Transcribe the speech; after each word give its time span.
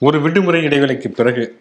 ஒரு 0.00 0.20
விடுமுறை 0.20 0.64
இடைவேளைக்கு 0.64 1.08
பிறகு 1.08 1.60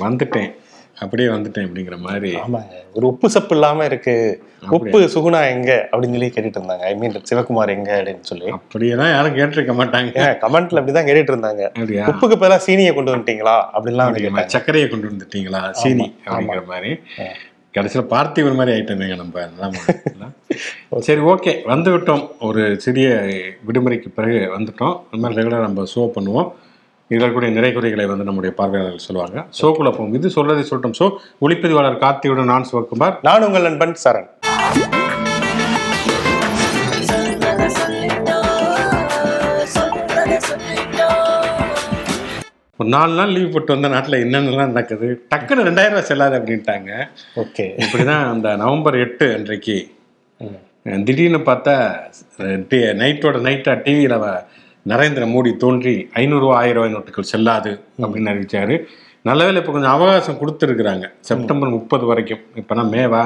வந்துட்டேன். 0.00 0.50
அப்படியே 0.98 1.28
வந்துட்டேன் 1.28 1.64
அப்படிங்கிற 1.68 1.98
மாதிரி. 1.98 2.36
ஆமாங்க 2.36 2.74
ஒரு 2.92 3.06
உப்பு 3.06 3.30
சப்பு 3.30 3.54
இல்லாம 3.54 3.84
இருக்கு. 3.84 4.44
உப்பு 4.70 5.00
சுகுணா 5.00 5.48
எங்க? 5.48 5.88
அப்படின்னு 5.92 6.16
சொல்லி 6.16 6.32
கேட்டுட்டு 6.36 6.58
இருந்தாங்க. 6.58 6.84
ஐ 6.90 6.94
மீன் 6.94 7.22
சிவகுமார் 7.30 7.68
எங்க 7.68 8.02
அப்படின்னு 8.02 8.20
சொல்லி. 8.20 8.48
அப்படியெல்லாம் 8.48 9.10
யாரும் 9.10 9.36
கேட்டிருக்க 9.36 9.74
மாட்டாங்க. 9.80 10.38
கமெண்ட்ல 10.44 10.80
அப்படிதான் 10.80 11.08
கேட்டுட்டு 11.08 11.34
இருந்தாங்க. 11.34 11.64
உப்புக்கு 12.12 12.38
பதிலா 12.42 12.58
சீனியை 12.66 12.94
கொண்டு 12.94 13.16
வந்துட்டீங்களா? 13.16 13.56
அப்படின்லாம் 13.74 14.46
சர்க்கரையை 14.46 14.90
கொண்டு 14.90 15.08
வந்துட்டீங்களா? 15.08 15.70
சீனி 15.70 16.14
அப்படிங்கிற 16.26 16.64
மாதிரி. 16.64 16.98
கடைசியில் 17.72 18.10
பார்த்திபன் 18.10 18.54
மாதிரி 18.54 18.80
ஆயிட்டோமேங்க 18.80 19.16
நம்ம. 19.16 19.48
சரி 21.00 21.20
ஓகே. 21.20 21.62
வந்து 21.64 21.98
விட்டோம் 21.98 22.28
ஒரு 22.40 22.80
சிறிய 22.80 23.08
விடுமுறைக்கு 23.66 24.08
பிறகு 24.14 24.38
வந்துட்டோம் 24.58 24.94
இந்த 25.12 25.18
மாதிரி 25.18 25.40
ரெகுலராக 25.40 25.60
நம்ம 25.60 25.82
ஷோ 25.94 26.10
பண்ணுவோம். 26.16 26.52
இதில் 27.10 27.24
இருக்கக்கூடிய 27.24 27.50
நிறை 27.56 27.68
குறைகளை 27.74 28.04
வந்து 28.10 28.24
நம்முடைய 28.28 28.52
பார்வையாளர்கள் 28.60 29.04
சொல்லுவாங்க. 29.08 29.38
ஷோக்குள்ள 29.58 29.90
போகும் 29.96 30.14
இது 30.18 30.28
சொல்றதை 30.36 30.62
சொல்லட்டும். 30.70 30.96
ஷோ 31.00 31.06
ஒளிப்பதிவாளர் 31.44 32.02
கார்த்தியுடன் 32.04 32.50
நான் 32.52 32.68
சிவகுமார் 32.70 33.18
நான் 33.26 33.46
உங்கள் 33.48 33.66
நண்பன் 33.68 33.96
சரண். 34.04 34.28
ஒரு 42.80 42.88
நாலு 42.94 43.12
நாள் 43.18 43.30
லீவ் 43.34 43.52
போட்டு 43.52 43.72
வந்த 43.74 43.88
நாட்டில் 43.92 44.22
என்னென்னலாம் 44.24 44.72
நடக்குது? 44.72 45.06
டக்குன்னு 45.30 45.66
ரெண்டாயிரம் 45.68 45.94
ரூபாய் 45.94 46.08
செல்லாது 46.10 46.34
அப்படின்ட்டாங்க. 46.38 46.90
ஓகே. 47.42 47.64
இப்படிதான் 47.84 48.26
அந்த 48.32 48.48
நவம்பர் 48.62 48.98
எட்டு 49.04 49.26
அன்றைக்கு 49.36 49.76
திடீர்னு 51.06 51.40
பார்த்தா 51.46 51.76
நைட்டோட 53.02 53.36
நைட்டாக 53.48 53.76
டிவியில் 53.86 54.18
நரேந்திர 54.90 55.24
மோடி 55.34 55.50
தோன்றி 55.62 55.94
ஐநூறுரூவா 56.22 56.56
ஆயிரம் 56.62 56.78
ரூபாய் 56.78 56.94
நோட்டுகள் 56.94 57.30
செல்லாது 57.32 57.72
அப்படின்னு 58.02 58.32
அறிவிச்சாரு. 58.32 58.74
நல்லவேளை 59.28 59.58
இப்போ 59.60 59.72
கொஞ்சம் 59.74 59.94
அவகாசம் 59.96 60.38
கொடுத்துருக்குறாங்க. 60.40 61.06
செப்டம்பர் 61.28 61.72
முப்பது 61.76 62.04
வரைக்கும். 62.10 62.42
இப்போனா 62.60 62.82
மேவா 62.94 63.22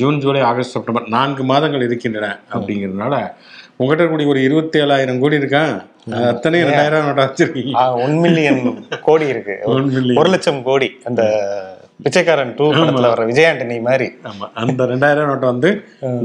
ஜூன் 0.00 0.18
ஜூலை 0.24 0.42
ஆகஸ்ட் 0.48 0.74
செப்டம்பர் 0.76 1.06
நான்கு 1.14 1.44
மாதங்கள் 1.52 1.86
இருக்கின்றன 1.88 2.26
அப்படிங்கிறதுனால 2.54 3.14
உங்கள்கிட்ட 3.80 4.02
இருக்கக்கூடிய 4.02 4.32
ஒரு 4.34 4.40
இருபத்தி 4.48 4.76
ஏழாயிரம் 4.84 5.20
கோடி 5.22 5.40
இருக்கா? 5.40 5.64
அது 6.12 6.26
அத்தனையும் 6.32 6.68
ரெண்டாயிரம் 6.68 7.08
நோட்டா 7.08 7.26
வச்சிருக்கீங்க. 7.28 7.72
ஒன் 8.04 8.16
மில்லியன் 8.24 8.60
கோடி 9.08 9.26
இருக்கு. 9.34 9.56
ஒரு 10.20 10.28
லட்சம் 10.34 10.62
கோடி 10.68 10.88
அந்த 11.10 11.22
பிச்சைக்காரன் 12.00 12.52
டூ 12.58 12.64
படத்துல 12.74 13.08
வர 13.12 13.22
விஜய் 13.30 13.48
ஆண்டனி 13.50 13.76
மாதிரி. 13.86 14.06
ஆமா. 14.30 14.46
அந்த 14.62 14.84
ரெண்டாயிரம் 14.92 15.30
நோட்டை 15.30 15.48
வந்து 15.52 15.70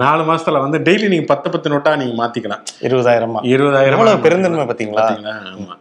நாலு 0.01 0.23
மாசத்துல 0.29 0.59
வந்து 0.65 0.79
டெய்லி 0.87 1.07
நீங்க 1.13 1.27
பத்து 1.31 1.47
பத்து 1.53 1.71
நோட்டா 1.73 1.93
நீங்க 2.01 2.15
மாத்திக்கலாம். 2.21 2.61
இருபதாயிரமா? 2.87 3.39
இருபதாயிரம் 3.53 4.25
பெருந்தன்மை 4.25 4.65
பாத்தீங்களா? 4.71 5.07
ஆமா. 5.53 5.73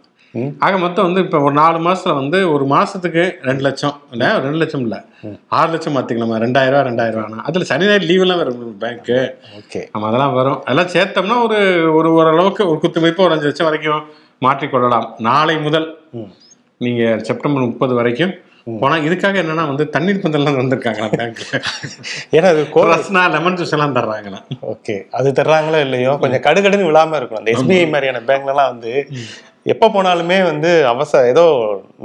ஆக 0.67 0.75
மொத்தம் 0.83 1.07
வந்து 1.07 1.23
இப்ப 1.25 1.39
ஒரு 1.47 1.55
நாலு 1.61 1.79
மாசத்துல 1.87 2.13
வந்து 2.19 2.39
ஒரு 2.53 2.65
மாசத்துக்கு 2.67 3.23
ரெண்டு 3.49 3.63
லட்சம். 3.67 3.97
இல்ல 4.15 4.29
ரெண்டு 4.45 4.61
லட்சம் 4.63 4.85
இல்ல. 4.87 4.97
ஆறு 5.59 5.71
லட்சம் 5.75 5.95
மாத்திக்கலாமா? 5.97 6.37
ரெண்டாயிரம் 6.45 6.75
ரூபாய் 6.75 6.87
ரெண்டாயிரம் 6.89 7.27
ரூபாய் 7.27 7.45
அதுல 7.49 7.67
சனி 7.71 7.87
ஞாயிறு 7.89 8.09
லீவ் 8.11 8.25
எல்லாம் 8.27 8.41
வரும் 8.43 8.63
பேங்க்கு 8.85 9.19
ஓகே. 9.59 9.83
ஆமா 9.95 10.07
அதெல்லாம் 10.11 10.37
வரும். 10.39 10.59
அதெல்லாம் 10.67 10.93
சேர்த்தோம்னா 10.95 11.37
ஒரு 11.47 11.59
ஒரு 11.99 12.11
ஓரளவுக்கு 12.19 12.63
ஒரு 12.71 12.81
குத்து 12.85 13.03
மதிப்பு 13.05 13.27
ஒரு 13.27 13.35
அஞ்சு 13.37 13.51
லட்சம் 13.51 13.69
வரைக்கும் 13.71 14.03
மாற்றிக்கொள்ளலாம் 14.43 15.07
நாளை 15.29 15.57
முதல் 15.67 15.89
நீங்க 16.81 17.03
செப்டம்பர் 17.29 17.69
முப்பது 17.69 17.95
வரைக்கும் 18.01 18.33
போனா 18.67 18.97
இதுக்காக 19.07 19.37
என்னன்னா 19.43 19.65
வந்து 19.69 19.85
தண்ணீர் 19.89 20.21
பந்தல்லாம் 20.21 20.59
வந்திருக்காங்களா 20.61 21.09
பேங்க்ல 21.15 21.59
ஏன்னா 22.37 22.49
அது 22.53 22.63
கோ 22.69 22.83
ரஸ்னா 22.91 23.23
லெமன் 23.33 23.59
ஜூஸ் 23.59 23.75
எல்லாம் 23.77 23.97
தர்றாங்களா? 23.97 24.41
ஓகே 24.73 24.97
அது 25.13 25.31
தர்றாங்களோ 25.33 25.81
இல்லையோ? 25.81 26.13
கொஞ்சம் 26.23 26.45
கடுகடுன்னு 26.47 26.89
விழாம 26.91 27.19
இருக்கணும். 27.21 27.43
அந்த 27.43 27.55
எஸ்பிஐ 27.57 27.87
மாதிரியான 27.93 28.23
பேங்க்லலாம் 28.29 28.71
வந்து 28.73 28.93
எப்போ 29.67 29.87
போனாலுமே 29.89 30.37
வந்து 30.43 30.71
அவசர 30.91 31.27
ஏதோ 31.33 31.43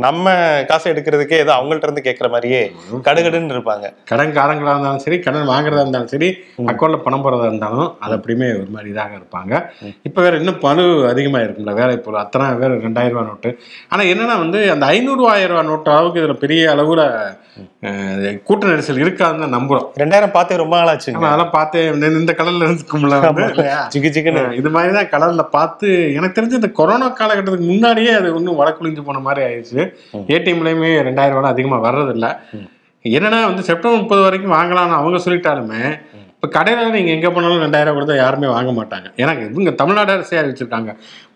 நம்ம 0.04 0.26
காசு 0.70 0.92
எடுக்கிறதுக்கே 0.92 1.38
ஏதோ 1.44 1.52
அவங்கள்ட்ட 1.56 1.88
இருந்து 1.88 2.04
கேட்குற 2.08 2.28
மாதிரியே 2.30 2.60
கடுகடுன்னு 3.08 3.56
இருப்பாங்க. 3.56 3.86
கடன்காரங்களா 4.12 4.74
இருந்தாலும் 4.74 5.04
சரி 5.06 5.18
கடன் 5.20 5.50
வாங்குறதா 5.52 5.84
இருந்தாலும் 5.84 6.12
சரி 6.14 6.30
அக்கௌண்ட்ல 6.72 7.00
பணம் 7.06 7.24
போறதா 7.24 7.48
இருந்தாலும் 7.50 7.90
அது 8.04 8.14
அப்படியுமே 8.17 8.50
ஒரு 8.60 8.70
மாதிரி 8.76 8.92
இதாக 8.94 9.17
இருப்பாங்க. 9.20 9.54
இப்ப 10.10 10.22
வேற 10.26 10.36
இன்னும் 10.42 10.62
பழு 10.66 10.84
அதிகமா 11.12 11.42
இருக்கும்ல 11.46 11.73
வேலை 11.80 11.96
போல 12.00 12.20
அத்தனை 12.23 12.50
வேற 12.62 12.72
ரெண்டாயிரம் 12.86 13.16
ரூபாய் 13.16 13.30
நோட்டு. 13.32 13.52
ஆனா 13.92 14.04
என்னன்னா 14.12 14.38
வந்து 14.44 14.62
அந்த 14.76 14.86
ஐநூறு 14.94 15.26
ஆயிரம் 15.34 15.54
ரூபாய் 15.54 15.70
நோட்டு 15.72 15.92
அளவுக்கு 15.96 16.22
இதுல 16.23 16.38
பெரிய 16.44 16.64
அளவுல 16.76 17.02
கூட்ட 18.48 18.64
நெரிசல் 18.70 19.02
இருக்காதுன்னு 19.04 19.44
தான் 19.44 19.56
நம்புறோம். 19.56 19.86
ரெண்டாயிரம் 20.02 20.34
பார்த்தே 20.36 20.60
ரொம்ப 20.62 20.76
நாள் 20.80 20.92
ஆச்சுங்க. 20.92 21.20
ஆனா 21.20 21.30
அதெல்லாம் 21.30 21.54
பார்த்து 21.56 21.78
இந்த- 22.17 22.38
கடல்ல 22.40 22.66
இருந்துக்கும்ல 22.67 23.16
வந்து? 23.20 23.46
ஜிகு 23.94 24.10
ஜிகுன்னு 24.16 24.42
இது 24.60 24.70
மாதிரி 24.76 24.94
தான் 24.98 25.12
கடல்ல 25.14 25.44
பார்த்து 25.56 25.88
எனக்கு 26.17 26.38
தெரிஞ்சு 26.38 26.60
இந்த 26.60 26.72
கொரோனா 26.80 27.08
காலகட்டத்துக்கு 27.48 27.74
முன்னாடியே 27.74 28.12
அது 28.20 28.28
இன்னும் 28.40 28.60
வடக்குழிஞ்சு 28.62 29.02
போன 29.08 29.22
மாதிரி 29.28 29.42
ஆயிடுச்சு. 29.48 29.82
ஏடிஎம்லயுமே 30.36 30.90
ரெண்டாயிரம் 31.10 31.38
ரூபாய் 31.38 31.54
அதிகமா 31.56 31.78
வர்றதில்ல. 31.88 32.28
என்னன்னா 33.06 33.40
வந்து 33.50 33.64
செப்டம்பர் 33.70 34.02
முப்பது 34.04 34.22
வரைக்கும் 34.28 34.56
வாங்கலாம்னு 34.58 35.00
அவங்க 35.00 35.18
சொல்லிட்டாலுமே 35.26 35.82
இப்போ 36.38 36.48
கடையில் 36.56 36.96
நீங்கள் 36.96 37.16
எங்கே 37.18 37.30
போனாலும் 37.36 37.64
ரெண்டாயிரம் 37.66 37.96
கொடுத்தா 37.98 38.16
யாருமே 38.24 38.48
வாங்க 38.56 38.72
மாட்டாங்க. 38.80 39.08
ஏன்னா 39.22 39.32
இவங்க 39.46 39.72
தமிழ்நாடு 39.82 40.12
அரசே 40.16 40.40
அறிவிச்சிருக்காங்க. 40.42 40.92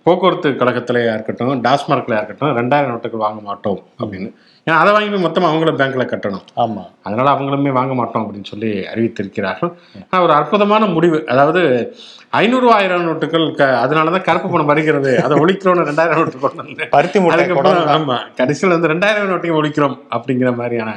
போக்குவரத்து 0.06 0.50
கழகத்திலையா 0.60 1.14
இருக்கட்டும் 1.18 1.62
டாஸ்மார்க்லையா 1.66 2.20
இருக்கட்டும் 2.22 2.54
ரெண்டாயிரம் 2.60 2.92
நோட்டுகள் 2.94 3.26
வாங்க 3.26 3.42
மாட்டோம் 3.50 3.80
அப்படின்னு. 4.02 4.30
ஏன்னா 4.66 4.76
அதை 4.82 4.90
வாங்கி 4.94 5.10
போய் 5.12 5.24
மொத்தமாக 5.26 5.52
அவங்களும் 5.52 5.78
பேங்க்ல 5.80 6.04
கட்டணும். 6.10 6.44
ஆமா. 6.64 6.82
அதனால 7.06 7.28
அவங்களுமே 7.36 7.72
வாங்க 7.78 7.94
மாட்டோம் 8.00 8.24
அப்படின்னு 8.24 8.50
சொல்லி 8.52 8.72
அறிவித்திருக்கிறார்கள். 8.92 9.72
ஆனால் 10.10 10.26
ஒரு 10.26 10.34
அற்புதமான 10.40 10.90
முடிவு. 10.96 11.20
அதாவது 11.34 11.62
ஐநூறு 12.42 12.68
ஆயிரம் 12.76 13.06
நோட்டுகள் 13.08 13.46
க 13.60 13.70
அதனால 13.84 14.12
தான் 14.16 14.26
கருப்பு 14.28 14.50
பணம் 14.52 14.70
வருகிறது. 14.72 15.12
அதை 15.24 15.38
ஒழிக்கிறோம்னு 15.44 15.88
ரெண்டாயிரம் 15.90 16.20
நோட்டு 16.20 16.42
கொண்டு 16.44 16.62
வந்து 16.64 16.86
பருத்தி 16.96 17.20
அதுக்கப்புறம் 17.36 17.80
கூட 17.80 17.96
ஆமா. 17.96 18.18
கடைசியில் 18.40 18.76
வந்து 18.76 18.92
ரெண்டாயிரம் 18.94 19.32
நோட்டையும் 19.34 19.60
ஒழிக்கிறோம் 19.62 19.98
அப்படிங்கிற 20.18 20.52
மாதிரியான 20.60 20.94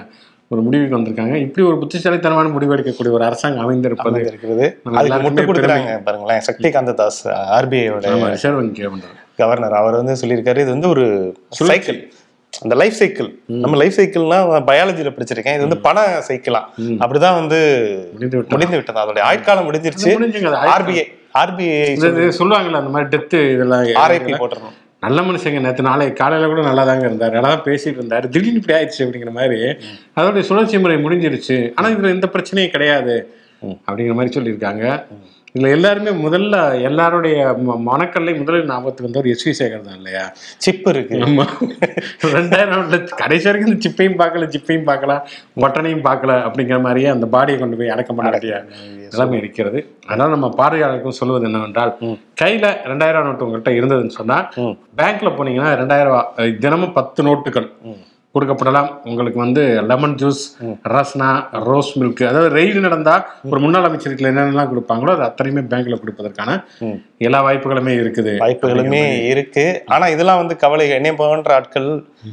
ஒரு 0.55 0.63
முடிவுக்கு 0.67 0.97
வந்திருக்காங்க. 0.97 1.37
இப்படி 1.45 1.63
ஒரு 1.69 1.77
புத்திசாலித்தனமான 1.83 2.51
முடிவு 2.57 2.75
எடுக்கக்கூடிய 2.77 3.13
ஒரு 3.19 3.25
அரசாங்கம் 3.29 3.65
அமைந்திருப்பது 3.65 4.21
இருக்கிறது 4.33 4.67
பாருங்களேன். 6.09 6.43
சக்திகாந்த 6.49 6.95
தாஸ் 7.01 7.23
ஆர்பிஐயோட 7.59 8.13
ஆமா 8.17 8.29
ரிசர்வ் 8.35 8.61
வங்கி 8.61 8.85
கவர்னர். 9.43 9.79
அவர் 9.81 9.99
வந்து 10.01 10.21
சொல்லியிருக்காரு 10.23 10.63
இது 10.65 10.75
வந்து 10.77 10.91
ஒரு 10.95 11.07
சைக்கிள் 11.71 12.01
அந்த 12.63 12.75
லைஃப் 12.81 12.97
சைக்கிள் 13.01 13.29
நம்ம 13.65 13.77
லைஃப் 13.77 13.97
சைக்கிள்னா 13.97 14.39
பயாலஜில 14.71 15.11
படிச்சிருக்கேன். 15.17 15.55
இது 15.57 15.67
வந்து 15.67 15.79
பண 15.87 16.07
சைக்கிளா 16.29 16.61
அப்படிதான் 17.05 17.39
வந்து 17.41 17.59
முடிந்து 18.13 18.77
விட்டது. 18.79 19.01
அதோட 19.03 19.23
ஆயுட்காலம் 19.31 19.67
முடிஞ்சிருச்சு. 19.69 20.13
ஆர்பிஐ 20.77 21.05
ஆர்பிஐ 21.41 21.77
சொல்லுவாங்கல்ல 22.41 22.81
அந்த 22.83 22.93
மாதிரி 22.97 23.11
டெத்து 23.15 23.39
இதெல்லாம் 23.55 23.85
ஆர்ஐபி 24.05 24.35
போட்டுறணும். 24.43 24.75
நல்ல 25.07 25.21
மனுஷங்க 25.29 25.61
நேற்று 25.65 25.83
நாளை 25.89 26.05
காலையில 26.21 26.51
கூட 26.51 26.61
நல்லா 26.67 26.85
தாங்க 26.91 27.05
இருந்தார். 27.07 27.35
நல்லா 27.37 27.51
தான் 27.55 27.65
பேசிட்டு 27.65 27.99
இருந்தாரு. 28.03 28.27
திடீர்னு 28.35 28.61
இப்படி 28.61 28.77
ஆயிடுச்சு 28.79 29.03
அப்படிங்கிற 29.05 29.33
மாதிரி. 29.39 29.59
அதோடைய 30.19 30.45
சுழற்சி 30.51 30.79
முறை 30.85 30.97
முடிஞ்சிருச்சு. 31.07 31.57
ஆனா 31.75 31.89
இதுல 31.95 32.15
எந்த 32.17 32.29
பிரச்சனையும் 32.35 32.75
கிடையாது. 32.77 33.17
அப்படிங்கிற 33.89 34.15
மாதிரி 34.19 34.33
சொல்லியிருக்காங்க. 34.37 34.87
இதுல 35.55 35.69
எல்லாருமே 35.75 36.13
முதல்ல 36.23 36.57
எல்லாருடைய 36.89 37.35
மனக்கல்லை 37.89 38.33
முதலில் 38.39 38.71
ஞாபகத்துக்கு 38.71 39.07
வந்தவர் 39.07 39.29
எஸ் 39.33 39.45
வி 39.45 39.53
சேகர் 39.59 39.85
தான் 39.85 39.99
இல்லையா? 39.99 40.23
சிப் 40.65 40.87
இருக்கு. 40.93 41.19
ஆமா. 41.27 41.45
ரெண்டாயிரம் 42.35 42.89
கடைசி 43.21 43.47
வரைக்கும் 43.49 43.71
இந்த 43.71 43.85
சிப்பையும் 43.85 44.17
பார்க்கல 44.21 44.49
சிப்பையும் 44.55 44.87
பார்க்கல 44.89 45.15
பட்டனையும் 45.63 46.03
பார்க்கல 46.07 46.33
அப்படிங்கிற 46.47 46.79
மாதிரியே 46.85 47.11
அந்த 47.13 47.29
பாடியை 47.35 47.59
கொண்டு 47.61 47.79
போய் 47.81 47.93
அடக்கம் 47.95 48.19
பண்ண 48.19 48.33
வேண்டிய 48.35 48.57
நிலைமை 49.07 49.37
இருக்கிறது. 49.41 49.79
அதனால 50.07 50.29
நம்ம 50.35 50.51
பார்வையாளருக்கும் 50.59 51.19
சொல்வது 51.21 51.47
என்னவென்றால் 51.49 51.93
கையில 52.41 52.65
ரெண்டாயிரம் 52.91 53.29
நோட்டு 53.29 53.47
உங்கள்கிட்ட 53.47 53.75
இருந்ததுன்னு 53.79 54.19
சொன்னா 54.19 54.39
பேங்க்ல 54.99 55.31
போனீங்கன்னா 55.37 55.71
ரெண்டாயிரம் 55.81 56.17
அஹ், 56.37 56.55
தினமும் 56.59 56.97
பத்து 56.99 57.23
நோட்டுகள். 57.25 57.69
கொடுக்கப்படலாம். 58.35 58.89
உங்களுக்கு 59.11 59.39
வந்து 59.45 59.63
lemon 59.91 60.17
juice 60.23 60.43
Rasna 60.95 61.29
rose 61.69 61.91
milk 62.01 62.23
அதாவது 62.31 62.51
ரெய்டு 62.59 62.81
நடந்தா 62.87 63.15
ஒரு 63.51 63.61
முன்னாள் 63.65 63.89
அமைச்சருக்கு 63.89 64.29
என்னென்னலாம் 64.31 64.71
கொடுப்பாங்களோ 64.73 65.13
அது 65.17 65.25
அத்தனையுமே 65.29 65.65
பேங்க்ல 65.73 65.99
கொடுப்பதற்கான 66.03 66.57
எல்லா 67.27 67.41
வாய்ப்புகளுமே 67.47 67.93
இருக்குது. 68.03 68.33
வாய்ப்புகளுமே 68.45 69.03
இருக்கு. 69.33 69.67
ஆனா 69.95 70.07
இதெல்லாம் 70.15 70.41
வந்து 70.43 70.57
கவலை 70.65 70.87
என்னை 70.99 71.13
போன்ற 71.21 71.55
ஆட்கள் 71.59 71.89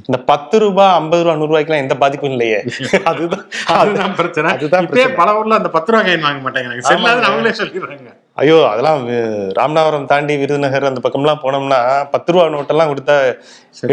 இந்த 0.08 0.18
பத்து 0.32 0.56
ரூபாய் 0.64 0.94
ஐம்பது 1.00 1.24
ரூபாய் 1.24 1.40
நூறு 1.42 1.52
ரூபாய்க்குலாம் 1.52 1.84
எந்த 1.86 1.96
பாதிப்பும் 2.04 2.34
இல்லையே. 2.36 2.60
அதுதான் 3.12 3.46
அதுதான் 3.78 4.18
பிரச்சனை. 4.20 4.50
அதுதான் 4.56 4.90
பல 5.22 5.38
ஊர்ல 5.40 5.60
அந்த 5.62 5.72
பத்து 5.78 5.92
ரூபாய் 5.92 6.08
காயின் 6.10 6.28
வாங்க 6.28 6.42
மாட்டேங்கிறாங்க. 6.48 6.84
அவங்களே 7.30 7.56
சொல்லிடுறாங்க. 7.62 8.12
ஐயோ 8.42 8.58
அதெல்லாம் 8.70 9.02
ராமநாதபுரம் 9.60 10.10
தாண்டி 10.12 10.34
விருதுநகர் 10.42 10.90
அந்த 10.90 11.02
பக்கம்லாம் 11.06 11.42
போனோம்னா 11.44 11.80
பத்து 12.14 12.34
ரூபா 12.34 12.46
நோட்டெல்லாம் 12.54 12.92
கொடுத்தா 12.92 13.16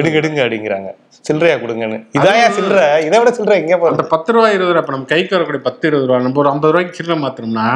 எடுங்க 0.01 0.17
எடுங்க 0.21 0.41
அப்படிங்கிறாங்க. 0.45 0.89
சில்லறையா 1.25 1.57
கொடுங்கன்னு. 1.63 1.99
இதாயா 2.19 2.47
சில்லறை? 2.59 2.87
இதை 3.09 3.17
விட 3.21 3.31
சில்லறை 3.39 3.57
எங்க 3.63 3.75
போறது? 3.81 3.97
அந்த 3.97 4.07
பத்து 4.15 4.33
ரூபாய் 4.37 4.55
இருபது 4.57 4.73
ரூபாய் 4.73 4.85
இப்ப 4.85 4.95
நம்ம 4.97 5.11
கைக்கு 5.15 5.37
வரக்கூடிய 5.37 5.63
பத்து 5.69 5.85
இருபது 5.91 6.07
ரூபாய் 6.09 6.25
நம்ம 6.27 6.41
ஒரு 6.45 6.51
ஐம்பது 6.53 6.73
ரூபாய்க்கு 6.75 6.99
சில்லறை 7.01 7.19
மாத்தினோம்னா 7.25 7.69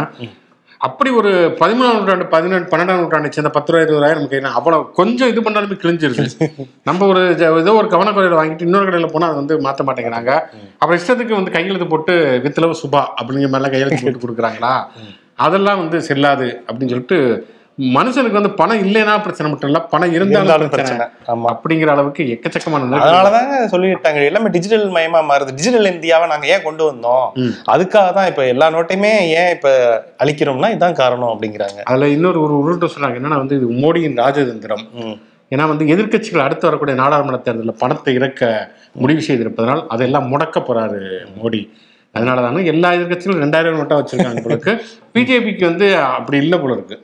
அப்படி 0.81 1.11
ஒரு 1.19 1.31
பதிமூணாம் 1.61 1.97
நூற்றாண்டு 1.97 2.25
பதினெட்டு 2.33 2.71
பன்னெண்டாம் 2.71 3.01
நூற்றாண்டு 3.01 3.35
சேர்ந்த 3.35 3.51
பத்து 3.57 3.71
ரூபாய் 3.73 3.85
இருபது 3.85 3.99
ரூபாய் 3.99 4.17
நம்ம 4.17 4.31
கையில 4.33 4.51
அவ்வளவு 4.61 4.85
கொஞ்சம் 4.99 5.31
இது 5.33 5.41
பண்ணாலுமே 5.47 5.77
கிழிஞ்சிருது. 5.83 6.25
நம்ம 6.89 7.07
ஒரு 7.13 7.21
ஏதோ 7.63 7.75
ஒரு 7.81 7.89
கவனக்குறையில 7.95 8.39
வாங்கிட்டு 8.41 8.67
இன்னொரு 8.69 8.87
கடையில 8.89 9.11
போனா 9.13 9.29
அது 9.31 9.41
வந்து 9.43 9.57
மாத்த 9.67 9.87
மாட்டேங்கிறாங்க. 9.89 10.33
அப்புறம் 10.81 10.99
இஷ்டத்துக்கு 11.01 11.39
வந்து 11.41 11.55
கையெழுத்து 11.57 11.89
போட்டு 11.93 12.15
வித்தளவு 12.47 12.81
சுபா 12.83 13.03
அப்படிங்கிற 13.19 13.51
மாதிரிலாம் 13.53 13.75
கையெழுத்து 13.77 14.05
போட்டு 14.07 14.23
கொடுக்குறாங்களா? 14.25 14.73
அதெல்லாம் 15.39 15.79
வந்து 15.79 16.01
செல்லாது 16.03 16.63
அப்படின்னு 16.69 16.89
சொல்லிட்டு 16.89 17.47
மனுஷனுக்கு 17.79 18.33
வந்து 18.33 18.51
பணம் 18.51 18.83
இல்லைன்னா 18.85 19.23
பிரச்சனை 19.23 19.51
மட்டும் 19.51 19.69
இல்ல 19.71 19.81
பணம் 19.81 20.13
இருந்தாலும் 20.13 20.69
பிரச்சனை. 20.69 21.07
ஆமா. 21.29 21.47
அப்படிங்கிற 21.53 21.87
அளவுக்கு 21.87 22.25
எக்கச்சக்கமான. 22.25 22.99
அதனாலதாங்க 22.99 23.75
சொல்லிட்டாங்க. 23.75 24.25
எல்லாமே 24.25 24.49
டிஜிட்டல் 24.49 24.85
மயமா 24.89 25.21
மாறுது. 25.31 25.55
டிஜிட்டல் 25.55 25.93
இந்தியாவை 25.93 26.27
நாங்க 26.27 26.47
ஏன் 26.47 26.63
கொண்டு 26.63 26.93
வந்தோம். 26.93 27.27
அதுக்காக 27.67 28.13
தான் 28.13 28.27
இப்ப 28.27 28.47
எல்லா 28.47 28.71
நோட்டையுமே 28.71 29.13
ஏன் 29.21 29.51
இப்ப 29.51 29.69
அழிக்கிறோம்னா 30.19 30.71
இதான் 30.71 30.93
காரணம் 30.93 31.33
அப்படிங்கிறாங்க. 31.35 31.81
அதுல 31.85 32.09
இன்னொரு 32.09 32.43
ஒரு 32.43 32.55
உருட்டு 32.63 32.93
சொன்னாங்க. 32.97 33.19
என்னன்னா 33.21 33.39
வந்து 33.39 33.57
இது 33.57 33.69
மோடியின் 33.69 34.21
ராஜதந்திரம். 34.21 34.85
ஏன்னா 35.51 35.69
வந்து 35.69 35.85
எதிர்க்கட்சிகள் 35.85 36.45
அடுத்து 36.45 36.67
வரக்கூடிய 36.67 36.97
நாடாளுமன்ற 36.97 37.39
தேர்தலில் 37.39 37.79
பணத்தை 37.79 38.15
இறக்க 38.15 38.71
முடிவு 38.93 39.21
செய்திருப்பதனால் 39.21 39.87
அதெல்லாம் 39.87 40.31
முடக்க 40.33 40.61
போறாரு 40.61 41.19
மோடி. 41.41 41.69
அதனால 42.15 42.43
தானே 42.43 42.65
எல்லா 42.65 42.89
எதிர்க்கட்சிகளும் 42.93 43.43
ரெண்டாயிரம் 43.43 43.79
நோட்டா 43.79 43.99
வச்சிருக்காங்க 43.99 44.43
போல 44.43 44.55
இருக்கு 44.55 44.75
பிஜேபிக்கு 45.15 45.65
வந்து 45.65 45.87
அப்படி 46.11 46.37
இல்லை 46.39 46.59
போல 46.59 46.73
இருக்கு. 46.73 46.97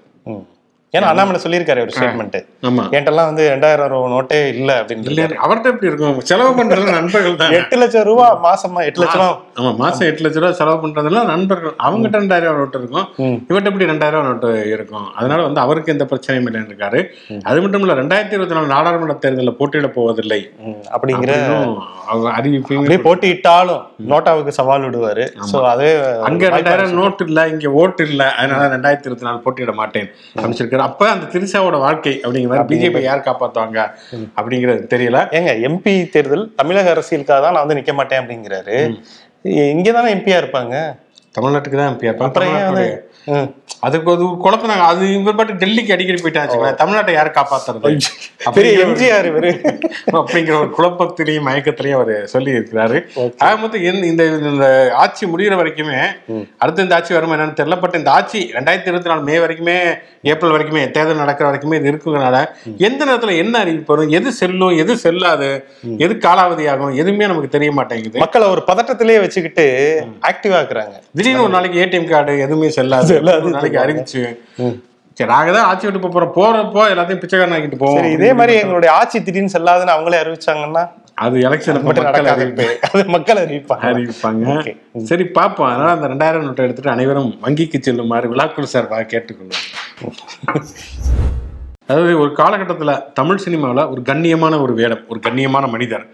ஏன்னா 0.96 1.08
அண்ணாமலை 1.12 1.38
சொல்லியிருக்காரு 1.42 1.80
ஒரு 1.84 1.92
ஸ்டேட்மெண்ட் 1.94 2.36
ஆமா. 2.68 2.82
என்கிட்டலாம் 2.92 3.28
வந்து 3.30 3.42
ரெண்டாயிரம் 3.54 3.90
ரூபா 3.92 4.06
நோட்டே 4.12 4.38
இல்ல 4.52 4.70
அப்படின்னு 4.80 5.24
அவர்கிட்ட 5.44 5.72
எப்படி 5.72 5.88
இருக்கும்? 5.90 6.20
செலவு 6.30 6.52
பண்றது 6.58 6.86
நண்பர்கள் 6.98 7.36
தான். 7.40 7.52
எட்டு 7.58 7.76
லட்சம் 7.80 8.06
ரூபா 8.08 8.26
மாசமா 8.46 8.82
எட்டு 8.88 9.02
லட்சம்? 9.02 9.22
ரூபா 9.22 9.34
ஆமா 9.58 9.72
மாசம் 9.82 10.06
எட்டு 10.10 10.24
லட்ச 10.26 10.40
ரூபா 10.42 10.52
செலவு 10.60 10.78
பண்றதெல்லாம் 10.84 11.28
நண்பர்கள். 11.32 11.74
அவங்ககிட்ட 11.86 12.22
ரெண்டாயிரம் 12.22 12.54
ரூபா 12.54 12.62
நோட்டு 12.62 12.80
இருக்கும். 12.82 13.06
இவர்கிட்ட 13.48 13.72
எப்படி 13.72 13.90
ரெண்டாயிரம் 13.92 14.18
ரூபா 14.20 14.30
நோட்டு 14.30 14.52
இருக்கும்? 14.76 15.06
அதனால 15.18 15.42
வந்து 15.48 15.62
அவருக்கு 15.64 15.94
எந்த 15.96 16.06
பிரச்சனையும் 16.12 16.48
இல்லைன்னு 16.50 16.72
இருக்காரு. 16.72 17.02
அது 17.50 17.58
மட்டும் 17.64 17.84
இல்ல 17.86 17.96
ரெண்டாயிரத்தி 18.00 18.36
இருபத்தி 18.38 18.58
நாலு 18.58 18.72
நாடாளுமன்ற 18.74 19.16
தேர்தலில் 19.26 19.58
போட்டியிட 19.60 19.90
போவதில்லை. 19.98 20.40
அப்படிங்கிற 20.94 21.36
அப்படியே 22.38 23.00
போட்டியிட்டாலும் 23.06 23.82
நோட்டாவுக்கு 24.10 24.52
சவால் 24.58 24.84
விடுவாரு. 24.88 25.24
சோ 25.52 25.56
அதே 25.74 25.92
அங்க 26.30 26.42
ரெண்டாயிரம் 26.56 26.96
நோட்டு 27.02 27.24
இல்ல 27.30 27.40
இங்க 27.54 27.74
ஓட்டு 27.82 28.02
இல்ல. 28.10 28.22
அதனால 28.40 28.68
ரெண்டாயிரத்தி 28.76 29.08
இருபத்தி 29.08 29.28
நாலு 29.30 29.44
போட்டியிட 29.46 29.72
மாட்டேன். 29.82 30.08
அப்படின்னு 30.36 30.60
சொல்லிருக்காரு 30.78 30.88
அப்ப 30.88 31.10
அந்த 31.14 31.26
திரிசாவோட 31.34 31.78
வாழ்க்கை 31.86 32.14
அப்படிங்கிற 32.24 32.64
பிஜேபி 32.70 33.02
யார் 33.08 33.26
காப்பாத்துவாங்க 33.28 33.78
அப்படிங்கிறது 34.38 34.82
தெரியல. 34.94 35.20
ஏங்க 35.38 35.52
எம்பி 35.68 35.94
தேர்தல் 36.14 36.46
தமிழக 36.60 36.94
அரசியலுக்காக 36.94 37.40
தான் 37.44 37.54
நான் 37.56 37.64
வந்து 37.66 37.78
நிக்க 37.80 37.94
மாட்டேன் 38.00 38.22
அப்படிங்கிறாரு. 38.22 38.76
இங்க 39.74 39.88
தானே 39.96 40.08
எம்பியா 40.16 40.38
இருப்பாங்க? 40.42 40.74
தமிழ்நாட்டுக்கு 41.36 41.78
தான் 41.80 41.90
எம்பி 41.92 42.10
அப்புறம் 42.10 42.34
ஏன் 43.24 43.36
அது. 43.36 43.52
அதுக்கு 43.80 44.10
ஒரு 44.10 44.36
குழப்பம் 44.38 44.68
நாங்க 44.68 44.84
அது 44.84 45.20
இவர் 45.20 45.34
பாட்டு 45.34 45.52
டெல்லிக்கு 45.52 45.92
அடிக்கடி 45.92 46.22
போயிட்டாச்சு 46.22 46.56
தமிழ்நாட்டை 46.78 47.12
யார் 47.12 47.30
காப்பாத்துறது? 47.30 47.82
பெரிய 48.52 48.86
எம்ஜிஆர் 48.86 49.26
இவரு. 49.26 49.50
அப்படிங்கிற 50.18 50.60
ஒரு 50.60 50.74
குழப்பத்திலையும் 50.78 51.46
மயக்கத்திலையும் 51.46 51.92
அவர் 51.92 52.26
சொல்லி 52.26 52.52
இருக்கிறாரு 52.52 52.98
ஆக 53.38 53.56
மொத்தம் 53.56 53.82
இந்த- 53.82 54.24
இந்த 54.24 54.66
ஆட்சி 54.94 55.26
முடிகிற 55.26 55.56
வரைக்குமே 55.56 56.00
அடுத்து 56.56 56.82
இந்த 56.82 56.94
ஆட்சி 56.94 57.14
வருமா 57.14 57.34
என்னன்னு 57.34 57.58
தெரியல. 57.60 57.80
பட் 57.80 57.94
இந்த 57.94 58.10
ஆட்சி 58.10 58.50
ரெண்டாயிரத்தி 58.54 58.82
இருபத்தி 58.82 59.08
நாலு 59.08 59.22
மே 59.22 59.36
வரைக்குமே 59.36 59.78
ஏப்ரல் 60.22 60.50
வரைக்குமே 60.50 60.90
தேர்தல் 60.90 61.16
நடக்கிற 61.16 61.50
வரைக்குமே 61.50 61.74
இது 61.74 61.92
இருக்குங்கிறனால 61.92 62.38
எந்த 62.78 63.04
நேரத்துல 63.04 63.36
என்ன 63.36 63.58
அறிவிப்பு 63.58 63.96
வரும்? 63.96 64.10
எது 64.10 64.32
செல்லும் 64.32 64.76
எது 64.76 64.96
செல்லாது? 64.96 65.50
எது 65.98 66.14
காலாவதியாகும்? 66.14 66.94
எதுவுமே 66.94 67.26
நமக்கு 67.26 67.48
தெரிய 67.48 67.72
மாட்டேங்குது. 67.72 68.18
மக்களை 68.18 68.48
ஒரு 68.48 68.62
பதட்டத்திலேயே 68.66 69.20
வச்சுக்கிட்டு 69.20 69.66
ஆக்டிவா 70.22 70.56
இருக்கிறாங்க. 70.60 70.94
திடீர்னு 71.14 71.42
ஒரு 71.42 71.50
நாளைக்கு 71.50 71.84
ஏடிஎம் 71.84 72.04
கார்டு 72.04 72.38
எதுவுமே 72.38 72.70
செல்லாது. 72.70 73.07
நாளைக்கு 73.28 73.80
அறிவிச்சு. 73.84 74.22
சரி 75.18 75.28
நாங்க 75.32 75.50
தான் 75.54 75.68
ஆட்சி 75.68 75.84
விட்டு 75.86 76.00
போறோம். 76.06 76.34
போறப்போ 76.36 76.82
எல்லாத்தையும் 76.92 77.22
பிச்சைக்காரன் 77.22 77.56
ஆக்கிட்டு 77.56 77.80
போவோம் 77.80 78.12
இதே 78.16 78.30
மாதிரி 78.38 78.52
எங்களுடைய 78.62 78.90
ஆட்சி 78.98 79.18
திடீர்னு 79.26 79.54
செல்லாதுன்னு 79.56 79.94
அவங்களே 79.94 80.20
அறிவிச்சாங்கன்னா 80.24 80.84
அது 81.24 81.36
எலெக்ஷன் 81.46 81.78
மட்டும் 81.86 82.04
மக்கள் 82.06 82.28
அறிவிப்பு 82.32 82.66
மக்கள் 83.14 83.40
அறிவிப்பாங்க. 83.42 83.86
அறிவிப்பாங்க. 83.90 84.44
சரி 85.10 85.24
பார்ப்போம் 85.38 85.68
அதனால 85.70 85.94
அந்த 85.96 86.08
ரெண்டாயிரம் 86.12 86.44
நோட்டை 86.46 86.66
எடுத்துட்டு 86.66 86.94
அனைவரும் 86.94 87.32
வங்கிக்கு 87.46 87.80
செல்லுமாறு 87.86 88.30
விழாக்குழு 88.34 88.70
சார்பாக 88.74 89.08
கேட்டுக்கொள்ளும் 89.14 89.64
அதாவது 91.90 92.12
ஒரு 92.22 92.30
காலகட்டத்துல 92.38 92.92
தமிழ் 93.18 93.42
சினிமாவுல 93.44 93.82
ஒரு 93.92 94.00
கண்ணியமான 94.08 94.54
ஒரு 94.64 94.72
வேடம் 94.80 95.02
ஒரு 95.12 95.20
கண்ணியமான 95.26 95.64
மனிதர். 95.74 96.04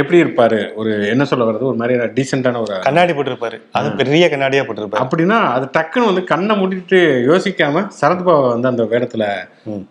எப்படி 0.00 0.18
இருப்பாரு? 0.22 0.58
ஒரு 0.80 0.90
என்ன 1.12 1.24
சொல்ல 1.30 1.46
வர்றது? 1.48 1.68
ஒரு 1.70 1.78
மாதிரி 1.80 1.94
டீசென்டான 2.16 2.60
ஒரு 2.64 2.74
கண்ணாடி 2.86 3.12
போட்டிருப்பாரு. 3.12 3.58
அது 3.78 3.88
பெரிய 4.00 4.26
கண்ணாடியா 4.32 4.64
போட்டிருப்பாரு. 4.66 5.02
அப்படின்னா 5.04 5.38
அது 5.56 5.68
டக்குன்னு 5.76 6.10
வந்து 6.10 6.24
கண்ணை 6.32 6.56
மூடிட்டு 6.60 6.98
யோசிக்காம 7.30 7.84
சரத்பாபா 8.00 8.48
வந்து 8.54 8.70
அந்த 8.72 8.84
வேடத்துல 8.92 9.24